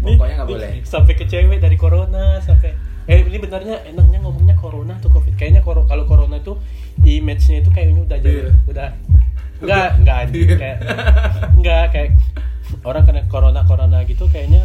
Pokoknya 0.00 0.34
nggak 0.34 0.48
boleh. 0.48 0.70
sampai 0.82 1.12
ke 1.12 1.24
cewek 1.24 1.58
dari 1.58 1.76
corona 1.76 2.40
sampai 2.40 2.72
eh 3.04 3.20
ini 3.22 3.36
benarnya 3.36 3.84
enaknya 3.84 4.18
ngomongnya 4.18 4.52
corona 4.54 4.92
atau 4.94 5.08
covid? 5.10 5.32
Kayaknya 5.34 5.60
koro- 5.60 5.84
kalau 5.84 6.04
corona 6.04 6.36
itu 6.36 6.56
image-nya 7.02 7.60
itu 7.60 7.70
kayaknya 7.70 8.00
udah 8.02 8.18
jadi 8.18 8.40
udah 8.66 8.88
enggak 9.60 9.88
enggak 9.98 10.16
anjing 10.22 10.44
Bir. 10.46 10.56
kayak 10.56 10.78
enggak 11.54 11.84
kayak 11.90 12.10
orang 12.82 13.02
kena 13.04 13.22
corona 13.26 13.60
corona 13.62 13.98
gitu 14.04 14.24
kayaknya 14.26 14.64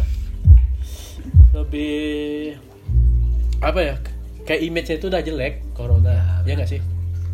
lebih 1.52 2.56
apa 3.60 3.80
ya 3.82 3.94
kayak 4.44 4.60
image-nya 4.62 4.96
itu 4.96 5.06
udah 5.06 5.20
jelek 5.20 5.54
corona. 5.72 6.40
Ya 6.42 6.54
nggak 6.54 6.68
sih? 6.68 6.80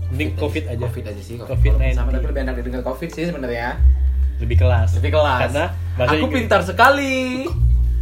Mending 0.08 0.34
covid 0.34 0.64
aja. 0.66 0.80
Covid 0.80 1.04
aja 1.06 1.20
sih 1.20 1.36
covid 1.36 1.70
sama 1.92 2.10
19 2.10 2.12
tapi 2.12 2.26
lebih 2.26 2.42
enak 2.42 2.54
didengar 2.56 2.82
covid 2.84 3.08
sih 3.08 3.24
sebenarnya. 3.24 3.78
Lebih 4.38 4.56
kelas. 4.56 4.90
Lebih 4.96 5.10
kelas. 5.12 5.40
Karena 5.44 5.64
bahasa 5.94 6.10
aku 6.12 6.24
Inggris- 6.24 6.36
pintar 6.40 6.60
sekali. 6.62 7.14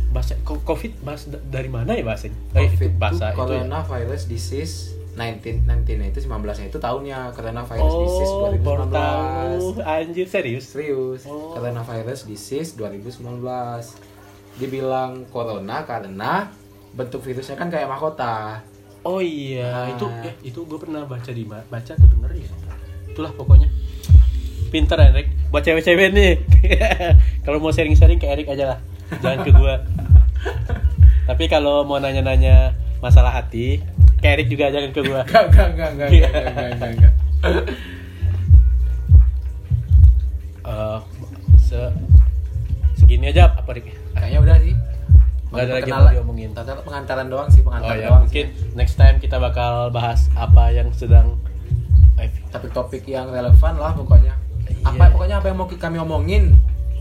Bahasa 0.08 0.32
covid 0.40 0.92
bahasa 0.98 1.24
da- 1.28 1.44
dari 1.52 1.68
mana 1.68 1.92
ya 1.92 2.00
bahasanya 2.02 2.32
Eh, 2.54 2.64
covid 2.66 2.80
itu 2.82 2.96
bahasa 2.96 3.24
itu 3.26 3.28
itu 3.28 3.36
ya? 3.36 3.36
coronavirus 3.60 4.22
disease 4.24 4.74
19 5.12 5.66
19 5.66 6.08
itu 6.08 6.20
19 6.22 6.30
nya 6.54 6.66
itu 6.66 6.78
tahunnya 6.78 7.18
coronavirus 7.32 7.94
disease 7.98 8.30
Oh, 8.30 8.40
baru 8.40 8.56
2019 8.86 8.88
tahu. 8.88 9.64
Anjir 9.84 10.26
serius. 10.26 10.64
serius. 10.66 11.20
Oh. 11.24 11.52
coronavirus 11.52 12.24
disease 12.24 12.72
2019 12.72 13.98
dibilang 14.56 15.26
corona 15.26 15.82
karena 15.82 16.48
bentuk 16.90 17.20
virusnya 17.20 17.54
kan 17.54 17.68
kayak 17.68 17.86
mahkota 17.86 18.62
Oh 19.08 19.24
iya, 19.24 19.88
Ah. 19.88 19.88
itu 19.88 20.04
eh, 20.20 20.34
itu 20.44 20.60
gue 20.68 20.76
pernah 20.76 21.08
baca 21.08 21.32
di 21.32 21.48
baca 21.48 21.92
atau 21.96 22.04
denger 22.04 22.44
ya. 22.44 22.52
Itulah 23.08 23.32
pokoknya. 23.32 23.72
Pinter 24.68 25.00
Erik, 25.00 25.32
buat 25.48 25.64
cewek-cewek 25.64 26.12
nih. 26.12 26.32
kalau 27.48 27.56
mau 27.56 27.72
sharing-sharing 27.72 28.20
ke 28.20 28.28
Erik 28.28 28.52
aja 28.52 28.76
lah. 28.76 28.78
Jangan 29.24 29.40
ke 29.40 29.50
gua. 29.56 29.80
Tapi 31.24 31.48
kalau 31.48 31.88
mau 31.88 31.96
nanya-nanya 31.96 32.76
masalah 33.00 33.32
hati, 33.32 33.80
ke 34.20 34.28
Erik 34.28 34.52
juga 34.52 34.68
jangan 34.68 34.92
ke 34.92 35.00
gua. 35.00 35.24
Enggak, 35.28 35.44
enggak, 35.48 35.68
enggak, 35.72 35.88
enggak, 35.88 36.08
enggak, 36.12 36.32
enggak, 36.44 36.68
enggak, 36.68 36.90
enggak. 36.92 37.12
Eh, 40.68 40.98
se 41.56 41.80
segini 42.92 43.32
aja 43.32 43.56
apa 43.56 43.72
Rik? 43.72 43.88
Kayaknya 44.12 44.38
udah 44.44 44.56
sih. 44.60 44.74
Nggak 45.58 45.66
ada 45.66 45.74
lagi 45.74 45.82
Perkenalan. 45.84 46.06
mau 46.06 46.14
diomongin. 46.14 46.48
Tata 46.54 46.70
pengantaran 46.78 47.26
doang 47.26 47.48
sih, 47.50 47.60
Oh 47.60 47.66
pengantaran 47.66 47.98
ya, 47.98 48.06
doang. 48.06 48.22
mungkin 48.22 48.46
next 48.72 48.94
time 48.94 49.16
kita 49.18 49.36
bakal 49.36 49.90
bahas 49.90 50.30
apa 50.38 50.70
yang 50.70 50.88
sedang 50.94 51.34
topik-topik 52.48 53.04
yang 53.04 53.28
relevan 53.28 53.74
lah 53.76 53.92
pokoknya. 53.92 54.34
Apa 54.80 55.04
Iya. 55.04 55.12
pokoknya 55.12 55.36
apa 55.36 55.46
yang 55.48 55.58
mau 55.58 55.66
kami 55.66 55.96
omongin? 55.98 56.54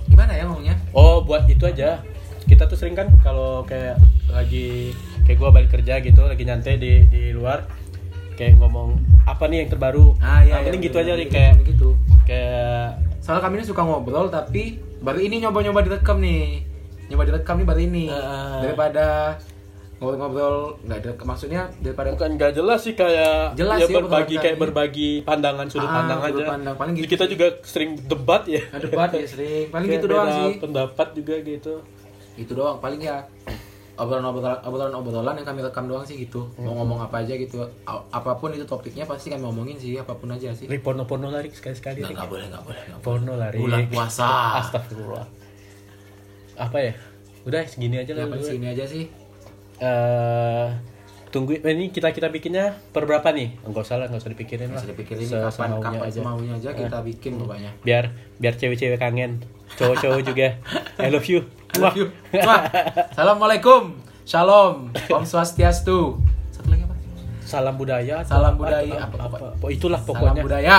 Gimana 0.07 0.31
ya 0.33 0.43
ngomongnya? 0.45 0.75
Oh, 0.91 1.21
buat 1.21 1.45
itu 1.45 1.63
aja. 1.63 2.01
Kita 2.43 2.65
tuh 2.65 2.75
sering 2.75 2.95
kan 2.95 3.11
kalau 3.21 3.61
kayak 3.61 3.99
lagi 4.27 4.95
kayak 5.23 5.37
gua 5.37 5.51
balik 5.51 5.69
kerja 5.69 5.99
gitu, 5.99 6.23
lagi 6.23 6.43
nyantai 6.43 6.79
di 6.79 7.03
di 7.05 7.31
luar 7.31 7.67
kayak 8.33 8.55
ngomong 8.57 8.95
apa 9.23 9.47
nih 9.47 9.63
yang 9.63 9.69
terbaru. 9.69 10.15
Ah 10.17 10.39
iya. 10.41 10.59
Nah, 10.59 10.67
iya, 10.67 10.79
gitu 10.79 10.97
aja 10.97 11.11
bener, 11.11 11.19
nih 11.19 11.27
bener, 11.27 11.35
kayak 11.35 11.53
gitu. 11.67 11.89
kayak 12.23 12.83
Soalnya 13.19 13.43
kami 13.43 13.59
ini 13.59 13.65
suka 13.67 13.81
ngobrol 13.83 14.31
tapi 14.31 14.79
baru 14.99 15.19
ini 15.19 15.43
nyoba-nyoba 15.43 15.83
direkam 15.83 16.19
nih. 16.19 16.63
Nyoba 17.07 17.23
direkam 17.25 17.55
nih 17.55 17.65
baru 17.65 17.81
ini. 17.81 18.05
Ah. 18.07 18.59
Daripada 18.59 19.05
ngobrol-ngobrol 19.97 20.57
nggak 20.83 20.99
direkam 21.01 21.25
maksudnya 21.25 21.61
daripada 21.79 22.13
bukan 22.13 22.29
nggak 22.37 22.51
jelas 22.53 22.79
sih 22.79 22.93
kayak 22.93 23.57
Jelas 23.57 23.77
ya 23.77 23.85
sih 23.85 23.95
berbagi 23.95 24.35
kayak 24.35 24.53
kami. 24.53 24.61
berbagi 24.61 25.09
pandangan 25.23 25.65
sudut 25.67 25.85
Ah, 25.85 25.95
pandang 25.97 26.19
sudut 26.21 26.37
aja. 26.37 26.45
pandang. 26.47 26.75
Paling 26.75 26.93
gitu 26.95 27.07
kita 27.09 27.23
sih. 27.23 27.31
juga 27.33 27.47
sering 27.63 27.91
debat 28.03 28.43
ya. 28.45 28.61
ada 28.67 28.77
debat 28.79 29.09
ya 29.11 29.25
sering. 29.25 29.65
Paling 29.67 29.87
Kayak 29.87 29.97
gitu 29.97 30.05
doang 30.07 30.27
sih. 30.29 30.51
Pendapat 30.59 31.07
juga 31.13 31.35
gitu. 31.41 31.73
Itu 32.35 32.51
doang 32.53 32.77
paling 32.77 33.01
ya 33.01 33.25
obrolan-obrolan 33.95 34.61
obrolan-obrolan 34.61 35.33
yang 35.35 35.47
kami 35.47 35.65
rekam 35.65 35.89
doang 35.89 36.05
sih 36.05 36.21
gitu. 36.21 36.45
Hmm. 36.53 36.69
Mau 36.69 36.77
ngomong 36.77 37.01
apa 37.01 37.25
aja 37.25 37.33
gitu. 37.33 37.57
A- 37.83 38.05
Apa 38.11 38.37
pun 38.37 38.53
itu 38.53 38.61
topiknya 38.63 39.01
pasti 39.03 39.33
kami 39.33 39.41
ngomongin 39.41 39.73
sih, 39.75 39.97
apa 39.97 40.13
pun 40.13 40.29
aja 40.29 40.53
sih. 40.53 40.69
Rik 40.69 40.85
porno-porno 40.85 41.27
lari 41.27 41.49
sekali-sekali. 41.49 41.97
Nggak, 41.97 42.05
Rik. 42.05 42.15
nggak 42.15 42.29
boleh, 42.29 42.45
nggak 42.45 42.63
boleh. 42.63 42.81
nggak 42.83 42.93
boleh. 42.93 43.05
Porno 43.09 43.33
lari. 43.33 43.57
Bulan 43.57 43.81
puasa. 43.89 44.27
Astagfirullah. 44.61 45.25
Apa 46.57 46.77
ya? 46.81 46.93
Udah 47.43 47.63
segini 47.63 47.95
aja 47.95 48.11
lah. 48.11 48.27
Sini 48.37 48.67
aja 48.67 48.83
sih. 48.83 49.07
eh 49.77 50.67
tunggu 51.29 51.53
eh, 51.53 51.69
ini 51.69 51.87
kita 51.87 52.09
kita 52.09 52.27
bikinnya 52.27 52.73
per 52.89 53.05
berapa 53.05 53.29
nih 53.29 53.61
enggak 53.61 53.83
usah 53.83 53.95
lah 53.95 54.09
enggak 54.09 54.25
usah 54.25 54.31
dipikirin 54.33 54.73
lah 54.73 54.79
Bisa 54.79 54.89
dipikirin 54.89 55.21
Se- 55.23 55.37
kapan 55.37 55.69
kapan 55.77 56.01
aja. 56.01 56.07
Eh. 56.07 56.13
semaunya 56.17 56.53
aja 56.55 56.69
kita 56.73 56.97
bikin 56.99 57.31
pokoknya. 57.37 57.71
biar 57.83 58.09
biar 58.35 58.53
cewek-cewek 58.55 58.97
kangen 58.97 59.45
cowok-cowok 59.71 60.21
juga 60.23 60.57
I 60.97 61.07
love 61.07 61.23
you 61.23 61.45
I 61.69 61.79
love 61.79 61.93
you. 61.93 62.09
Assalamualaikum. 62.33 64.01
Shalom. 64.23 64.89
Om 64.89 65.23
Swastiastu. 65.23 66.17
Satu 66.49 66.67
lagi 66.67 66.81
apa? 66.81 66.95
salam 67.39 67.75
budaya 67.75 68.25
Salam 68.25 68.53
apa- 68.53 68.59
budaya. 68.59 68.97
apa, 68.97 69.05
Apa- 69.05 69.17
apa, 69.21 69.35
apa- 69.37 69.51
apa- 69.53 69.69
itulah 69.69 69.99
Salam 69.99 70.09
pokoknya 70.09 70.41
budaya. 70.41 70.77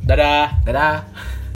dadah 0.00 0.62
dadah 0.62 0.94